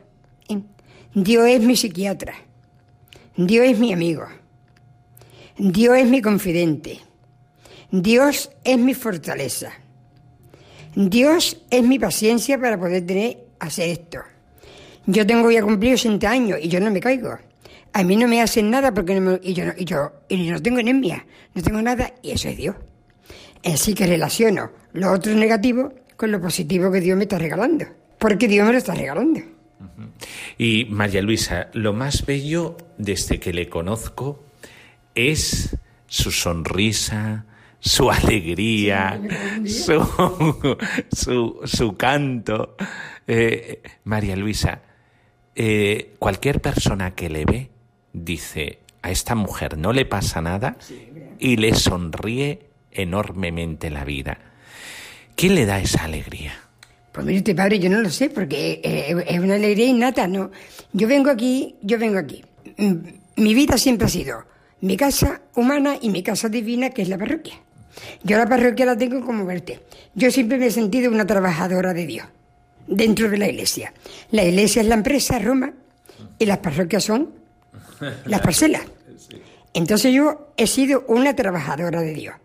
¿eh? 0.50 0.60
Dios 1.14 1.48
es 1.48 1.62
mi 1.62 1.76
psiquiatra. 1.76 2.34
Dios 3.36 3.68
es 3.68 3.80
mi 3.80 3.94
amigo. 3.94 4.26
Dios 5.58 5.98
es 5.98 6.08
mi 6.08 6.22
confidente. 6.22 7.00
Dios 7.92 8.52
es 8.64 8.78
mi 8.78 8.94
fortaleza. 8.94 9.72
Dios 10.96 11.62
es 11.70 11.84
mi 11.84 12.00
paciencia 12.00 12.60
para 12.60 12.80
poder 12.80 13.38
hacer 13.60 13.90
esto. 13.90 14.20
Yo 15.06 15.26
tengo 15.28 15.52
ya 15.52 15.62
cumplido 15.64 15.96
80 15.96 16.30
años 16.30 16.60
y 16.62 16.70
yo 16.70 16.80
no 16.80 16.92
me 16.92 17.00
caigo. 17.00 17.38
A 17.94 18.04
mí 18.04 18.16
no 18.16 18.28
me 18.28 18.42
hacen 18.42 18.70
nada 18.70 18.94
porque 18.94 19.14
no 19.16 19.22
me, 19.22 19.40
y, 19.44 19.54
yo 19.54 19.66
no, 19.66 19.74
y, 19.78 19.86
yo, 19.86 20.12
y 20.30 20.50
no 20.50 20.62
tengo 20.62 20.80
anemia, 20.80 21.26
no 21.54 21.62
tengo 21.62 21.82
nada 21.82 22.14
y 22.22 22.32
eso 22.32 22.50
es 22.50 22.58
Dios. 22.58 22.76
Así 23.64 23.94
que 23.94 24.08
relaciono 24.08 24.72
lo 24.94 25.12
otro 25.12 25.34
negativo 25.34 25.94
con 26.16 26.32
lo 26.32 26.42
positivo 26.42 26.92
que 26.92 27.02
Dios 27.02 27.18
me 27.18 27.24
está 27.24 27.38
regalando. 27.38 27.86
Porque 28.24 28.48
Dios 28.48 28.66
me 28.66 28.72
lo 28.72 28.78
está 28.78 28.96
regalando. 28.96 29.42
Y 30.58 30.86
María 30.86 31.22
Luisa, 31.22 31.68
lo 31.74 31.92
más 31.92 32.26
bello 32.26 32.78
desde 32.98 33.38
que 33.38 33.52
le 33.52 33.68
conozco 33.68 34.46
es 35.14 35.76
su 36.08 36.32
sonrisa, 36.32 37.44
su 37.82 38.10
alegría, 38.10 39.22
su, 39.66 40.02
su, 41.12 41.60
su, 41.66 41.98
canto. 41.98 42.78
Eh, 43.28 43.82
María 44.06 44.38
Luisa, 44.38 44.80
eh, 45.54 46.14
cualquier 46.18 46.62
persona 46.62 47.16
que 47.16 47.30
le 47.30 47.44
ve 47.44 47.72
dice, 48.14 48.80
a 49.02 49.12
esta 49.12 49.36
mujer 49.36 49.78
no 49.78 49.92
le 49.92 50.06
pasa 50.06 50.42
nada 50.42 50.78
y 51.40 51.58
le 51.58 51.76
sonríe 51.76 52.70
enormemente 52.90 53.90
la 53.90 54.06
vida. 54.06 54.38
¿Quién 55.36 55.56
le 55.56 55.66
da 55.66 55.80
esa 55.80 56.06
alegría? 56.06 56.63
Pues 57.14 57.26
mire 57.26 57.38
usted, 57.38 57.56
padre, 57.56 57.80
yo 57.80 57.90
no 57.90 58.02
lo 58.02 58.10
sé, 58.10 58.30
porque 58.30 58.82
es 58.84 59.40
una 59.40 59.56
alegría 59.56 59.86
innata, 59.86 60.28
¿no? 60.28 60.50
Yo 60.92 61.08
vengo 61.08 61.30
aquí, 61.30 61.76
yo 61.82 62.00
vengo 62.00 62.18
aquí. 62.18 62.44
Mm, 62.78 62.96
mi 63.36 63.54
vida 63.54 63.78
siempre 63.78 64.08
ha 64.08 64.10
sido 64.10 64.44
mi 64.82 64.98
casa 64.98 65.42
humana 65.56 65.96
y 66.02 66.10
mi 66.10 66.24
casa 66.24 66.50
divina, 66.50 66.90
que 66.90 67.04
es 67.04 67.10
la 67.10 67.18
parroquia. 67.18 67.56
Yo 68.24 68.38
la 68.38 68.48
parroquia 68.48 68.86
la 68.86 68.98
tengo 68.98 69.24
como 69.24 69.46
verte. 69.46 69.80
Yo 70.16 70.32
siempre 70.32 70.58
me 70.58 70.68
he 70.68 70.72
sentido 70.72 71.12
una 71.12 71.26
trabajadora 71.26 71.94
de 71.94 72.06
Dios 72.06 72.28
dentro 72.88 73.30
de 73.30 73.38
la 73.38 73.48
iglesia. 73.48 73.94
La 74.32 74.44
iglesia 74.44 74.82
es 74.82 74.88
la 74.88 74.96
empresa, 74.96 75.40
Roma, 75.40 75.72
y 76.40 76.46
las 76.46 76.58
parroquias 76.58 77.04
son 77.04 77.30
las 78.26 78.42
parcelas. 78.42 78.82
Entonces 79.74 80.14
yo 80.14 80.54
he 80.58 80.68
sido 80.68 81.06
una 81.08 81.36
trabajadora 81.36 82.02
de 82.02 82.14
Dios. 82.14 82.36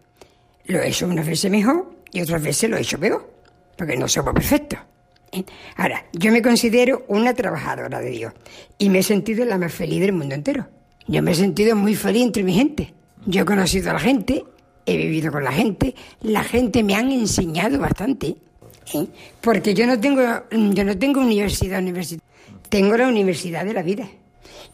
Lo 0.67 0.81
he 0.81 0.89
hecho 0.89 1.07
unas 1.07 1.27
veces 1.27 1.51
mejor 1.51 1.93
y 2.13 2.21
otras 2.21 2.43
veces 2.43 2.71
lo 2.71 2.77
he 2.77 2.81
hecho 2.81 2.99
peor, 2.99 3.31
porque 3.79 3.97
no 3.97 4.09
somos 4.09 4.35
perfectos. 4.35 4.81
¿eh? 5.33 5.45
Ahora, 5.77 6.05
yo 6.13 6.33
me 6.33 6.43
considero 6.43 7.05
una 7.07 7.33
trabajadora 7.33 8.01
de 8.01 8.11
Dios 8.11 8.33
y 8.77 8.91
me 8.91 8.99
he 8.99 9.03
sentido 9.05 9.45
la 9.45 9.57
más 9.57 9.73
feliz 9.73 10.01
del 10.01 10.13
mundo 10.13 10.35
entero. 10.35 10.67
Yo 11.07 11.23
me 11.23 11.31
he 11.31 11.35
sentido 11.35 11.77
muy 11.77 11.95
feliz 11.95 12.25
entre 12.25 12.43
mi 12.43 12.53
gente. 12.53 12.93
Yo 13.25 13.43
he 13.43 13.45
conocido 13.45 13.91
a 13.91 13.95
la 13.95 14.01
gente, 14.01 14.45
he 14.85 14.97
vivido 14.97 15.31
con 15.31 15.45
la 15.45 15.53
gente, 15.53 15.95
la 16.23 16.43
gente 16.43 16.83
me 16.83 16.97
han 16.97 17.13
enseñado 17.13 17.79
bastante, 17.79 18.37
¿eh? 18.95 19.07
porque 19.41 19.75
yo 19.75 19.87
no 19.87 19.99
tengo, 20.01 20.23
yo 20.51 20.85
no 20.85 20.99
tengo 20.99 21.21
universidad, 21.21 21.79
universidad, 21.79 22.23
tengo 22.69 22.97
la 22.97 23.07
universidad 23.07 23.65
de 23.65 23.75
la 23.75 23.83
vida. 23.83 24.09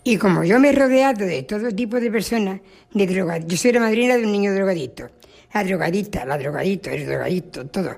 Y 0.03 0.17
como 0.17 0.45
yo 0.45 0.59
me 0.61 0.71
he 0.71 0.73
rodeado 0.73 1.25
de 1.27 1.43
todo 1.43 1.71
tipo 1.71 2.01
de 2.01 2.11
personas, 2.11 2.61
de 2.93 3.07
drogas, 3.07 3.47
yo 3.47 3.57
soy 3.57 3.73
la 3.73 3.81
madrina 3.81 4.17
de 4.17 4.25
un 4.25 4.33
niño 4.33 4.55
drogadito, 4.55 5.11
la 5.53 5.65
drogadita, 5.65 6.25
la 6.25 6.39
drogadito, 6.39 6.91
el 6.91 7.07
drogadito, 7.07 7.67
todo. 7.67 7.97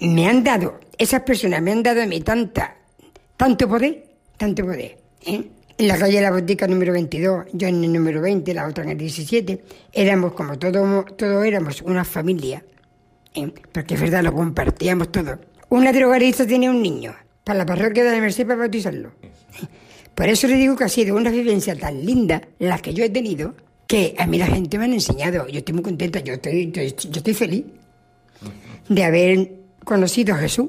Me 0.00 0.28
han 0.28 0.44
dado, 0.44 0.80
esas 0.98 1.22
personas 1.22 1.62
me 1.62 1.72
han 1.72 1.82
dado 1.82 2.02
a 2.02 2.06
mí 2.06 2.20
tanta, 2.20 2.76
tanto 3.36 3.68
poder, 3.68 4.04
tanto 4.36 4.64
poder. 4.64 4.98
¿eh? 5.26 5.44
En 5.78 5.88
la 5.88 5.96
calle 5.96 6.16
de 6.16 6.22
la 6.22 6.30
Botica 6.30 6.66
número 6.66 6.92
22, 6.92 7.46
yo 7.54 7.68
en 7.68 7.82
el 7.82 7.92
número 7.92 8.20
20, 8.20 8.52
la 8.52 8.66
otra 8.66 8.84
en 8.84 8.90
el 8.90 8.98
17, 8.98 9.64
éramos 9.92 10.34
como 10.34 10.58
todos 10.58 11.16
todo 11.16 11.42
éramos 11.42 11.80
una 11.82 12.04
familia, 12.04 12.62
¿eh? 13.34 13.50
porque 13.72 13.94
es 13.94 14.00
verdad, 14.00 14.22
lo 14.22 14.34
compartíamos 14.34 15.10
todo. 15.10 15.38
Una 15.70 15.92
drogadista 15.92 16.46
tiene 16.46 16.68
un 16.68 16.82
niño, 16.82 17.14
para 17.44 17.60
la 17.60 17.66
parroquia 17.66 18.04
de 18.04 18.10
la 18.12 18.20
Merced 18.20 18.46
para 18.46 18.58
bautizarlo. 18.58 19.12
Por 20.14 20.28
eso 20.28 20.46
le 20.48 20.56
digo 20.56 20.76
que 20.76 20.84
ha 20.84 20.88
sido 20.88 21.16
una 21.16 21.30
vivencia 21.30 21.74
tan 21.74 22.04
linda, 22.04 22.42
la 22.58 22.78
que 22.78 22.92
yo 22.92 23.04
he 23.04 23.08
tenido, 23.10 23.54
que 23.86 24.14
a 24.18 24.26
mí 24.26 24.36
la 24.36 24.46
gente 24.46 24.76
me 24.78 24.84
ha 24.84 24.86
enseñado. 24.88 25.48
Yo 25.48 25.58
estoy 25.58 25.74
muy 25.74 25.82
contenta, 25.82 26.20
yo 26.20 26.34
estoy, 26.34 26.70
yo, 26.70 26.82
estoy 26.82 27.34
feliz 27.34 27.64
de 28.88 29.04
haber 29.04 29.59
conocido 29.84 30.34
a 30.34 30.38
Jesús, 30.38 30.68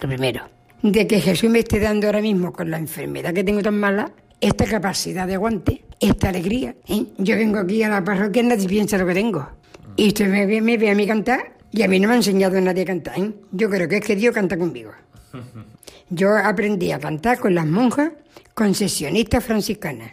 lo 0.00 0.08
primero. 0.08 0.48
De 0.82 1.06
que 1.06 1.20
Jesús 1.20 1.50
me 1.50 1.60
esté 1.60 1.80
dando 1.80 2.06
ahora 2.06 2.20
mismo 2.20 2.52
con 2.52 2.70
la 2.70 2.78
enfermedad 2.78 3.32
que 3.32 3.44
tengo 3.44 3.62
tan 3.62 3.78
mala, 3.78 4.12
esta 4.40 4.66
capacidad 4.66 5.26
de 5.26 5.34
aguante, 5.34 5.84
esta 6.00 6.28
alegría. 6.28 6.74
¿eh? 6.88 7.04
Yo 7.18 7.36
vengo 7.36 7.58
aquí 7.58 7.82
a 7.82 7.88
la 7.88 8.04
parroquia 8.04 8.42
y 8.42 8.46
nadie 8.46 8.68
piensa 8.68 8.98
lo 8.98 9.06
que 9.06 9.14
tengo. 9.14 9.48
Y 9.96 10.08
usted 10.08 10.28
me 10.28 10.46
ve, 10.46 10.60
me 10.60 10.76
ve 10.76 10.90
a 10.90 10.94
mí 10.94 11.06
cantar 11.06 11.56
y 11.72 11.82
a 11.82 11.88
mí 11.88 11.98
no 11.98 12.08
me 12.08 12.14
ha 12.14 12.16
enseñado 12.18 12.60
nadie 12.60 12.82
a 12.82 12.86
cantar. 12.86 13.18
¿eh? 13.18 13.32
Yo 13.52 13.70
creo 13.70 13.88
que 13.88 13.96
es 13.96 14.04
que 14.04 14.16
Dios 14.16 14.34
canta 14.34 14.56
conmigo. 14.56 14.92
Yo 16.10 16.36
aprendí 16.36 16.92
a 16.92 16.98
cantar 16.98 17.38
con 17.38 17.54
las 17.54 17.66
monjas 17.66 18.12
concesionistas 18.54 19.44
franciscanas 19.44 20.12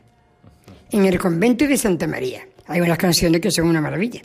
en 0.92 1.06
el 1.06 1.20
convento 1.20 1.68
de 1.68 1.78
Santa 1.78 2.08
María. 2.08 2.48
Hay 2.68 2.82
unas 2.82 2.98
canciones 2.98 3.42
que 3.42 3.52
son 3.52 3.68
una 3.68 3.82
maravilla. 3.82 4.22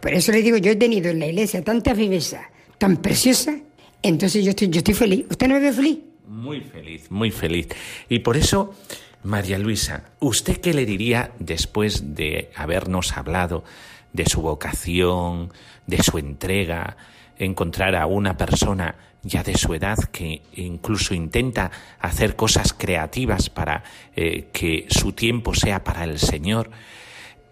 Por 0.00 0.12
eso 0.14 0.32
le 0.32 0.42
digo, 0.42 0.56
yo 0.56 0.72
he 0.72 0.76
tenido 0.76 1.10
en 1.10 1.18
la 1.18 1.26
iglesia 1.26 1.62
tanta 1.62 1.92
viveza, 1.94 2.50
tan 2.78 2.98
preciosa, 2.98 3.58
entonces 4.02 4.44
yo 4.44 4.50
estoy, 4.50 4.68
yo 4.68 4.78
estoy 4.78 4.94
feliz. 4.94 5.26
¿Usted 5.30 5.48
no 5.48 5.54
me 5.54 5.60
ve 5.60 5.72
feliz? 5.72 5.98
Muy 6.28 6.60
feliz, 6.60 7.10
muy 7.10 7.30
feliz. 7.30 7.68
Y 8.08 8.20
por 8.20 8.36
eso, 8.36 8.74
María 9.22 9.58
Luisa, 9.58 10.10
¿usted 10.20 10.60
qué 10.60 10.74
le 10.74 10.86
diría 10.86 11.32
después 11.38 12.14
de 12.14 12.50
habernos 12.56 13.16
hablado 13.16 13.64
de 14.12 14.26
su 14.26 14.40
vocación, 14.42 15.52
de 15.86 16.02
su 16.02 16.18
entrega, 16.18 16.96
encontrar 17.38 17.94
a 17.96 18.06
una 18.06 18.36
persona 18.36 18.96
ya 19.22 19.42
de 19.42 19.56
su 19.56 19.74
edad 19.74 19.98
que 20.12 20.42
incluso 20.54 21.14
intenta 21.14 21.70
hacer 21.98 22.36
cosas 22.36 22.72
creativas 22.72 23.50
para 23.50 23.82
eh, 24.14 24.48
que 24.52 24.86
su 24.88 25.12
tiempo 25.12 25.54
sea 25.54 25.82
para 25.82 26.04
el 26.04 26.18
Señor, 26.18 26.70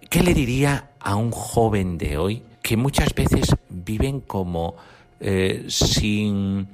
¿qué 0.08 0.22
le 0.22 0.34
diría 0.34 0.90
a 1.00 1.16
un 1.16 1.32
joven 1.32 1.98
de 1.98 2.16
hoy 2.16 2.42
que 2.62 2.76
muchas 2.76 3.14
veces 3.14 3.54
viven 3.68 4.20
como 4.20 4.76
eh, 5.20 5.64
sin 5.68 6.66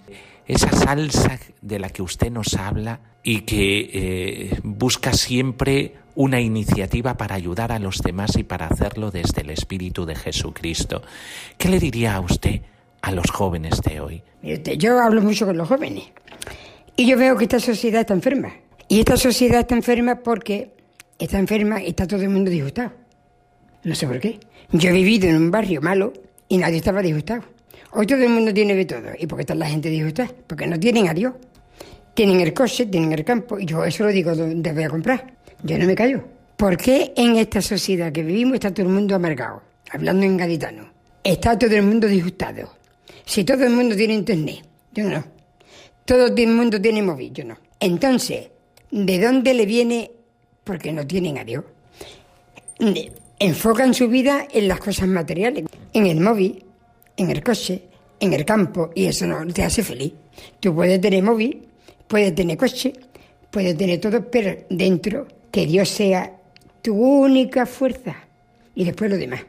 esa 0.47 0.71
salsa 0.71 1.39
de 1.61 1.79
la 1.79 1.91
que 1.91 2.03
usted 2.03 2.31
nos 2.31 2.55
habla 2.55 3.01
y 3.23 3.43
que 3.43 3.91
eh, 3.93 4.61
busca 4.63 5.13
siempre 5.13 5.95
una 6.15 6.41
iniciativa 6.41 7.17
para 7.17 7.35
ayudar 7.35 7.73
a 7.73 7.79
los 7.79 7.99
demás 7.99 8.37
y 8.37 8.43
para 8.43 8.67
hacerlo 8.67 9.11
desde 9.11 9.43
el 9.43 9.51
Espíritu 9.51 10.07
de 10.07 10.17
Jesucristo. 10.17 11.03
¿Qué 11.57 11.69
le 11.69 11.79
diría 11.79 12.17
a 12.17 12.21
usted 12.21 12.63
a 13.03 13.13
los 13.13 13.31
jóvenes 13.31 13.81
de 13.83 14.01
hoy? 14.01 14.23
Yo 14.77 14.99
hablo 15.01 15.23
mucho 15.23 15.47
con 15.47 15.57
los 15.57 15.69
jóvenes 15.69 16.05
y 16.97 17.07
yo 17.07 17.17
veo 17.17 17.37
que 17.37 17.45
esta 17.45 17.61
sociedad 17.61 18.01
está 18.01 18.15
enferma. 18.15 18.53
Y 18.89 18.99
esta 18.99 19.17
sociedad 19.17 19.61
está 19.61 19.77
enferma 19.77 20.17
porque 20.17 20.73
está 21.19 21.39
enferma 21.39 21.81
y 21.81 21.89
está 21.89 22.07
todo 22.07 22.23
el 22.23 22.31
mundo 22.31 22.51
disgustado. 22.51 22.93
No 23.85 23.95
sé 23.95 24.07
por 24.07 24.19
qué. 24.19 24.41
Yo 24.73 24.91
he 24.91 24.93
vivido 24.93 25.29
en 25.29 25.37
un 25.37 25.51
barrio 25.51 25.81
malo 25.81 26.13
y 26.49 26.59
nadie 26.59 26.79
estaba 26.79 27.01
disgustado. 27.01 27.45
Hoy 27.93 28.07
todo 28.07 28.23
el 28.23 28.29
mundo 28.29 28.55
tiene 28.55 28.75
de 28.75 28.85
todo. 28.85 29.11
¿Y 29.19 29.27
por 29.27 29.39
qué 29.39 29.43
está 29.43 29.55
la 29.55 29.67
gente 29.67 29.89
disgustada? 29.89 30.31
Porque 30.47 30.67
no 30.67 30.79
tienen 30.79 31.09
a 31.09 31.15
Dios. 31.15 31.35
Tienen 32.15 32.41
el 32.41 32.55
coche, 32.55 32.87
tienen 32.87 33.13
el 33.13 33.25
campo. 33.25 33.59
Y 33.59 33.67
yo 33.67 33.85
eso 33.85 34.05
lo 34.05 34.11
digo 34.11 34.35
donde 34.35 34.73
voy 34.73 34.85
a 34.85 34.91
comprar. 34.91 35.35
Yo 35.63 35.79
no 35.79 35.87
me 35.87 35.95
callo. 35.95 36.23
¿Por 36.57 36.77
qué 36.77 37.13
en 37.17 37.37
esta 37.37 37.61
sociedad 37.61 38.13
que 38.13 38.23
vivimos 38.23 38.55
está 38.55 38.73
todo 38.73 38.87
el 38.87 38.93
mundo 38.93 39.15
amargado? 39.15 39.63
Hablando 39.91 40.25
en 40.25 40.37
gaditano. 40.37 40.89
Está 41.25 41.59
todo 41.59 41.75
el 41.75 41.83
mundo 41.83 42.07
disgustado. 42.07 42.71
Si 43.25 43.45
todo 43.45 43.65
el 43.65 43.71
mundo 43.71 43.97
tiene 43.97 44.15
internet, 44.15 44.65
yo 44.93 45.05
no. 45.05 45.25
Todo 46.05 46.27
el 46.27 46.49
mundo 46.49 46.81
tiene 46.81 47.03
móvil, 47.03 47.33
yo 47.33 47.45
no. 47.45 47.57
Entonces, 47.79 48.49
¿de 48.91 49.21
dónde 49.21 49.55
le 49.55 49.67
viene? 49.67 50.11
Porque 50.65 50.93
no 50.93 51.07
tienen 51.07 51.39
a 51.39 51.45
Dios. 51.45 51.65
Enfocan 53.39 53.95
su 53.95 54.09
vida 54.09 54.47
en 54.53 54.69
las 54.69 54.81
cosas 54.81 55.09
materiales, 55.09 55.65
en 55.93 56.07
el 56.07 56.21
móvil, 56.21 56.65
en 57.21 57.31
el 57.31 57.43
coche, 57.43 57.83
en 58.19 58.33
el 58.33 58.47
campo, 58.47 58.91
y 58.95 59.05
eso 59.05 59.27
no 59.27 59.47
te 59.53 59.63
hace 59.63 59.83
feliz. 59.83 60.15
Tú 60.59 60.75
puedes 60.75 60.99
tener 61.01 61.23
móvil, 61.23 61.69
puedes 62.09 62.35
tener 62.35 62.57
coche, 62.57 62.95
puedes 63.51 63.77
tener 63.77 64.01
todo, 64.01 64.25
pero 64.31 64.57
dentro 64.71 65.27
que 65.51 65.67
Dios 65.67 65.89
sea 65.91 66.33
tu 66.81 66.95
única 66.95 67.67
fuerza 67.67 68.17
y 68.75 68.85
después 68.85 69.11
lo 69.11 69.19
demás. 69.19 69.43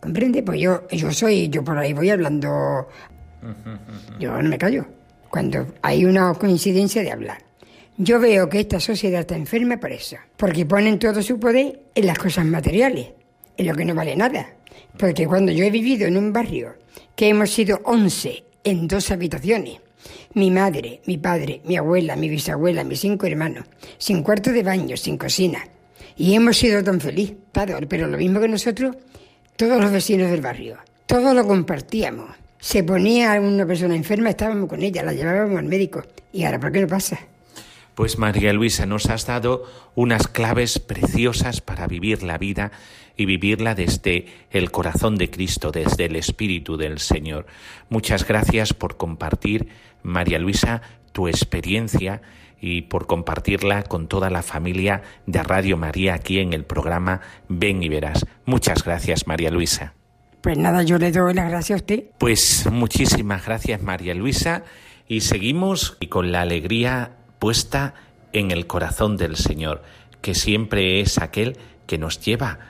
¿Comprende? 0.00 0.42
Pues 0.42 0.60
yo, 0.60 0.88
yo 0.90 1.12
soy, 1.12 1.48
yo 1.48 1.62
por 1.62 1.78
ahí 1.78 1.92
voy 1.92 2.10
hablando, 2.10 2.88
yo 4.18 4.42
no 4.42 4.48
me 4.48 4.58
callo. 4.58 4.84
Cuando 5.30 5.74
hay 5.82 6.04
una 6.04 6.34
coincidencia 6.34 7.02
de 7.02 7.12
hablar. 7.12 7.38
Yo 7.98 8.18
veo 8.18 8.48
que 8.48 8.60
esta 8.60 8.80
sociedad 8.80 9.20
está 9.20 9.36
enferma 9.36 9.76
por 9.76 9.92
eso, 9.92 10.16
porque 10.36 10.66
ponen 10.66 10.98
todo 10.98 11.22
su 11.22 11.38
poder 11.38 11.82
en 11.94 12.06
las 12.06 12.18
cosas 12.18 12.46
materiales, 12.46 13.10
en 13.56 13.66
lo 13.66 13.74
que 13.74 13.84
no 13.84 13.94
vale 13.94 14.16
nada. 14.16 14.54
Porque 14.98 15.26
cuando 15.26 15.52
yo 15.52 15.64
he 15.64 15.70
vivido 15.70 16.06
en 16.06 16.16
un 16.16 16.32
barrio 16.32 16.79
que 17.20 17.28
hemos 17.28 17.50
sido 17.50 17.82
11 17.84 18.44
en 18.64 18.88
dos 18.88 19.10
habitaciones. 19.10 19.78
Mi 20.32 20.50
madre, 20.50 21.02
mi 21.04 21.18
padre, 21.18 21.60
mi 21.66 21.76
abuela, 21.76 22.16
mi 22.16 22.30
bisabuela, 22.30 22.82
mis 22.82 23.00
cinco 23.00 23.26
hermanos, 23.26 23.66
sin 23.98 24.22
cuarto 24.22 24.52
de 24.52 24.62
baño, 24.62 24.96
sin 24.96 25.18
cocina. 25.18 25.62
Y 26.16 26.32
hemos 26.34 26.56
sido 26.56 26.82
tan 26.82 26.98
felices, 26.98 27.36
pero 27.52 28.06
lo 28.06 28.16
mismo 28.16 28.40
que 28.40 28.48
nosotros, 28.48 28.96
todos 29.54 29.82
los 29.82 29.92
vecinos 29.92 30.30
del 30.30 30.40
barrio. 30.40 30.78
Todo 31.04 31.34
lo 31.34 31.46
compartíamos. 31.46 32.30
Se 32.58 32.84
ponía 32.84 33.38
una 33.38 33.66
persona 33.66 33.94
enferma, 33.94 34.30
estábamos 34.30 34.70
con 34.70 34.82
ella, 34.82 35.02
la 35.02 35.12
llevábamos 35.12 35.58
al 35.58 35.66
médico. 35.66 36.02
¿Y 36.32 36.44
ahora 36.44 36.58
por 36.58 36.72
qué 36.72 36.80
no 36.80 36.88
pasa? 36.88 37.18
Pues 37.94 38.16
María 38.16 38.54
Luisa, 38.54 38.86
nos 38.86 39.10
has 39.10 39.26
dado 39.26 39.64
unas 39.94 40.26
claves 40.26 40.78
preciosas 40.78 41.60
para 41.60 41.86
vivir 41.86 42.22
la 42.22 42.38
vida 42.38 42.72
y 43.20 43.26
vivirla 43.26 43.74
desde 43.74 44.24
el 44.50 44.70
corazón 44.70 45.16
de 45.16 45.28
Cristo, 45.28 45.70
desde 45.72 46.06
el 46.06 46.16
Espíritu 46.16 46.78
del 46.78 46.98
Señor. 47.00 47.44
Muchas 47.90 48.26
gracias 48.26 48.72
por 48.72 48.96
compartir, 48.96 49.68
María 50.02 50.38
Luisa, 50.38 50.80
tu 51.12 51.28
experiencia 51.28 52.22
y 52.62 52.80
por 52.80 53.06
compartirla 53.06 53.82
con 53.82 54.08
toda 54.08 54.30
la 54.30 54.42
familia 54.42 55.02
de 55.26 55.42
Radio 55.42 55.76
María 55.76 56.14
aquí 56.14 56.38
en 56.38 56.54
el 56.54 56.64
programa 56.64 57.20
Ven 57.46 57.82
y 57.82 57.90
Verás. 57.90 58.24
Muchas 58.46 58.84
gracias, 58.84 59.26
María 59.26 59.50
Luisa. 59.50 59.92
Pues 60.40 60.56
nada, 60.56 60.82
yo 60.82 60.96
le 60.96 61.12
doy 61.12 61.34
las 61.34 61.50
gracias 61.50 61.76
a 61.76 61.82
usted. 61.82 62.04
Pues 62.16 62.70
muchísimas 62.72 63.44
gracias, 63.44 63.82
María 63.82 64.14
Luisa, 64.14 64.64
y 65.06 65.20
seguimos 65.20 65.98
con 66.08 66.32
la 66.32 66.40
alegría 66.40 67.18
puesta 67.38 67.92
en 68.32 68.50
el 68.50 68.66
corazón 68.66 69.18
del 69.18 69.36
Señor, 69.36 69.82
que 70.22 70.34
siempre 70.34 71.02
es 71.02 71.18
aquel 71.18 71.58
que 71.86 71.98
nos 71.98 72.18
lleva 72.18 72.69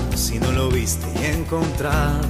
si 0.15 0.39
no 0.39 0.51
lo 0.51 0.69
viste 0.69 1.07
y 1.21 1.25
encontrar. 1.25 2.21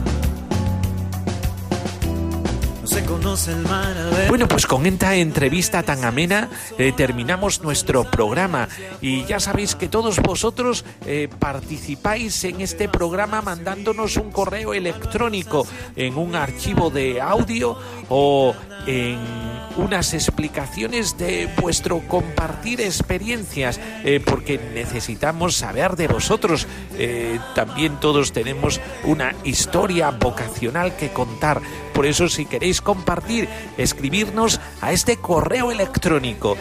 No 2.81 2.87
se 2.87 3.05
conoce 3.05 3.51
el 3.51 3.59
mar. 3.59 3.95
Bueno, 4.27 4.47
pues 4.47 4.65
con 4.65 4.85
esta 4.85 5.15
entrevista 5.15 5.83
tan 5.83 6.03
amena 6.03 6.49
eh, 6.77 6.93
terminamos 6.95 7.61
nuestro 7.61 8.09
programa 8.09 8.67
y 9.01 9.25
ya 9.25 9.39
sabéis 9.39 9.75
que 9.75 9.87
todos 9.87 10.19
vosotros 10.19 10.85
eh, 11.05 11.29
participáis 11.39 12.43
en 12.43 12.61
este 12.61 12.89
programa 12.89 13.41
mandándonos 13.41 14.17
un 14.17 14.31
correo 14.31 14.73
electrónico 14.73 15.67
en 15.95 16.17
un 16.17 16.35
archivo 16.35 16.89
de 16.89 17.21
audio 17.21 17.77
o 18.09 18.55
en 18.87 19.50
unas 19.77 20.13
explicaciones 20.13 21.17
de 21.17 21.49
vuestro 21.59 21.99
compartir 22.07 22.81
experiencias, 22.81 23.79
eh, 24.03 24.19
porque 24.23 24.59
necesitamos 24.73 25.55
saber 25.55 25.95
de 25.95 26.07
vosotros. 26.07 26.67
Eh, 26.97 27.39
también 27.55 27.99
todos 27.99 28.31
tenemos 28.31 28.79
una 29.03 29.33
historia 29.43 30.11
vocacional 30.11 30.95
que 30.95 31.09
contar. 31.09 31.61
Por 31.93 32.05
eso, 32.05 32.29
si 32.29 32.45
queréis 32.45 32.81
compartir, 32.81 33.47
escribirnos 33.77 34.59
a 34.81 34.91
este 34.91 35.17
correo 35.17 35.71
electrónico. 35.71 36.57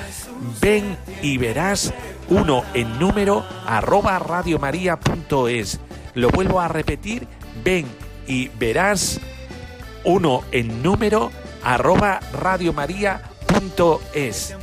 Ven 0.61 0.97
y 1.23 1.39
verás 1.39 1.93
uno 2.29 2.65
en 2.75 2.99
número 2.99 3.45
arroba 3.67 4.19
radiomaria.es. 4.19 5.81
Lo 6.15 6.31
vuelvo 6.31 6.61
a 6.61 6.69
repetir, 6.69 7.27
ven 7.65 7.87
y 8.27 8.49
verás 8.49 9.21
uno 10.05 10.43
en 10.53 10.83
número 10.83 11.31
arroba 11.63 12.21
radiomaria.es. 12.33 14.57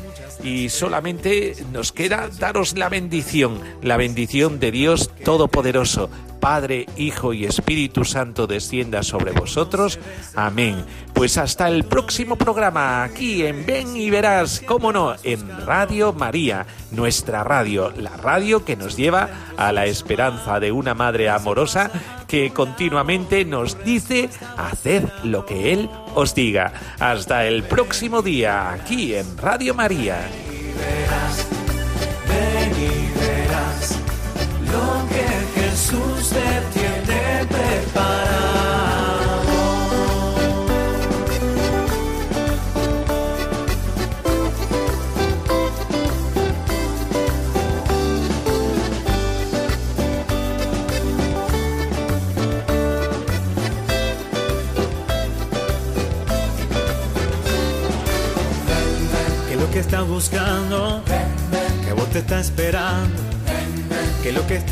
Y 0.43 0.69
solamente 0.69 1.55
nos 1.71 1.91
queda 1.91 2.29
daros 2.39 2.77
la 2.77 2.89
bendición, 2.89 3.59
la 3.81 3.97
bendición 3.97 4.59
de 4.59 4.71
Dios 4.71 5.09
Todopoderoso, 5.23 6.11
Padre, 6.39 6.85
Hijo 6.97 7.33
y 7.33 7.45
Espíritu 7.45 8.05
Santo 8.05 8.47
descienda 8.47 9.03
sobre 9.03 9.31
vosotros. 9.31 9.99
Amén. 10.35 10.85
Pues 11.13 11.37
hasta 11.37 11.67
el 11.67 11.83
próximo 11.83 12.35
programa, 12.35 13.03
aquí 13.03 13.45
en 13.45 13.65
Ven 13.65 13.95
y 13.95 14.09
Verás, 14.09 14.61
cómo 14.65 14.91
no, 14.91 15.15
en 15.23 15.47
Radio 15.65 16.13
María, 16.13 16.65
nuestra 16.91 17.43
radio, 17.43 17.91
la 17.97 18.15
radio 18.17 18.63
que 18.63 18.75
nos 18.75 18.95
lleva 18.95 19.29
a 19.57 19.71
la 19.71 19.85
esperanza 19.85 20.59
de 20.59 20.71
una 20.71 20.93
madre 20.93 21.29
amorosa 21.29 21.91
que 22.27 22.51
continuamente 22.51 23.45
nos 23.45 23.83
dice, 23.83 24.29
haced 24.57 25.03
lo 25.23 25.45
que 25.45 25.73
Él 25.73 25.89
os 26.15 26.35
diga. 26.35 26.73
Hasta 26.99 27.45
el 27.45 27.63
próximo 27.63 28.21
día, 28.21 28.71
aquí 28.71 29.15
en 29.15 29.37
Radio 29.37 29.73
María. 29.73 30.29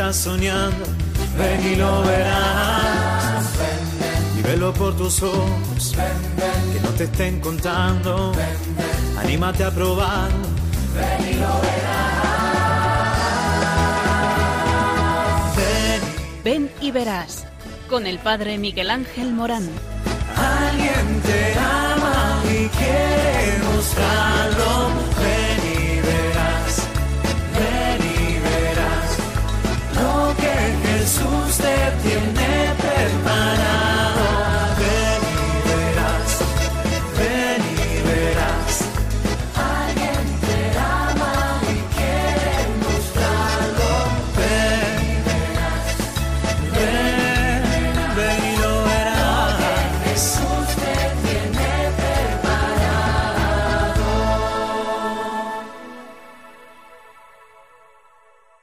Estás 0.10 0.24
soñando, 0.24 0.86
ven 1.36 1.74
y 1.74 1.76
lo 1.78 2.04
verás. 2.04 3.46
Y 4.38 4.42
velo 4.44 4.72
por 4.74 4.96
tus 4.96 5.24
ojos, 5.24 5.96
que 6.74 6.80
no 6.80 6.90
te 6.90 7.06
estén 7.06 7.40
contando, 7.40 8.32
anímate 9.18 9.64
a 9.64 9.72
probar, 9.72 10.30
ven 10.96 11.30
y 11.30 11.34
lo 11.34 11.60
verás. 11.62 12.06
Ven 16.44 16.70
y 16.82 16.92
verás, 16.92 17.48
con 17.90 18.06
el 18.06 18.20
padre 18.20 18.60
Miguel 18.60 18.92
Ángel 18.92 19.34
Morán. 19.34 19.68
Alguien 20.36 21.22
te 21.22 21.54
ama 21.58 22.44
y 22.44 22.68
quiere 22.68 23.58
mostrarlo 23.74 24.90
te 31.66 31.92
tiene 32.04 32.74
preparada. 32.78 34.05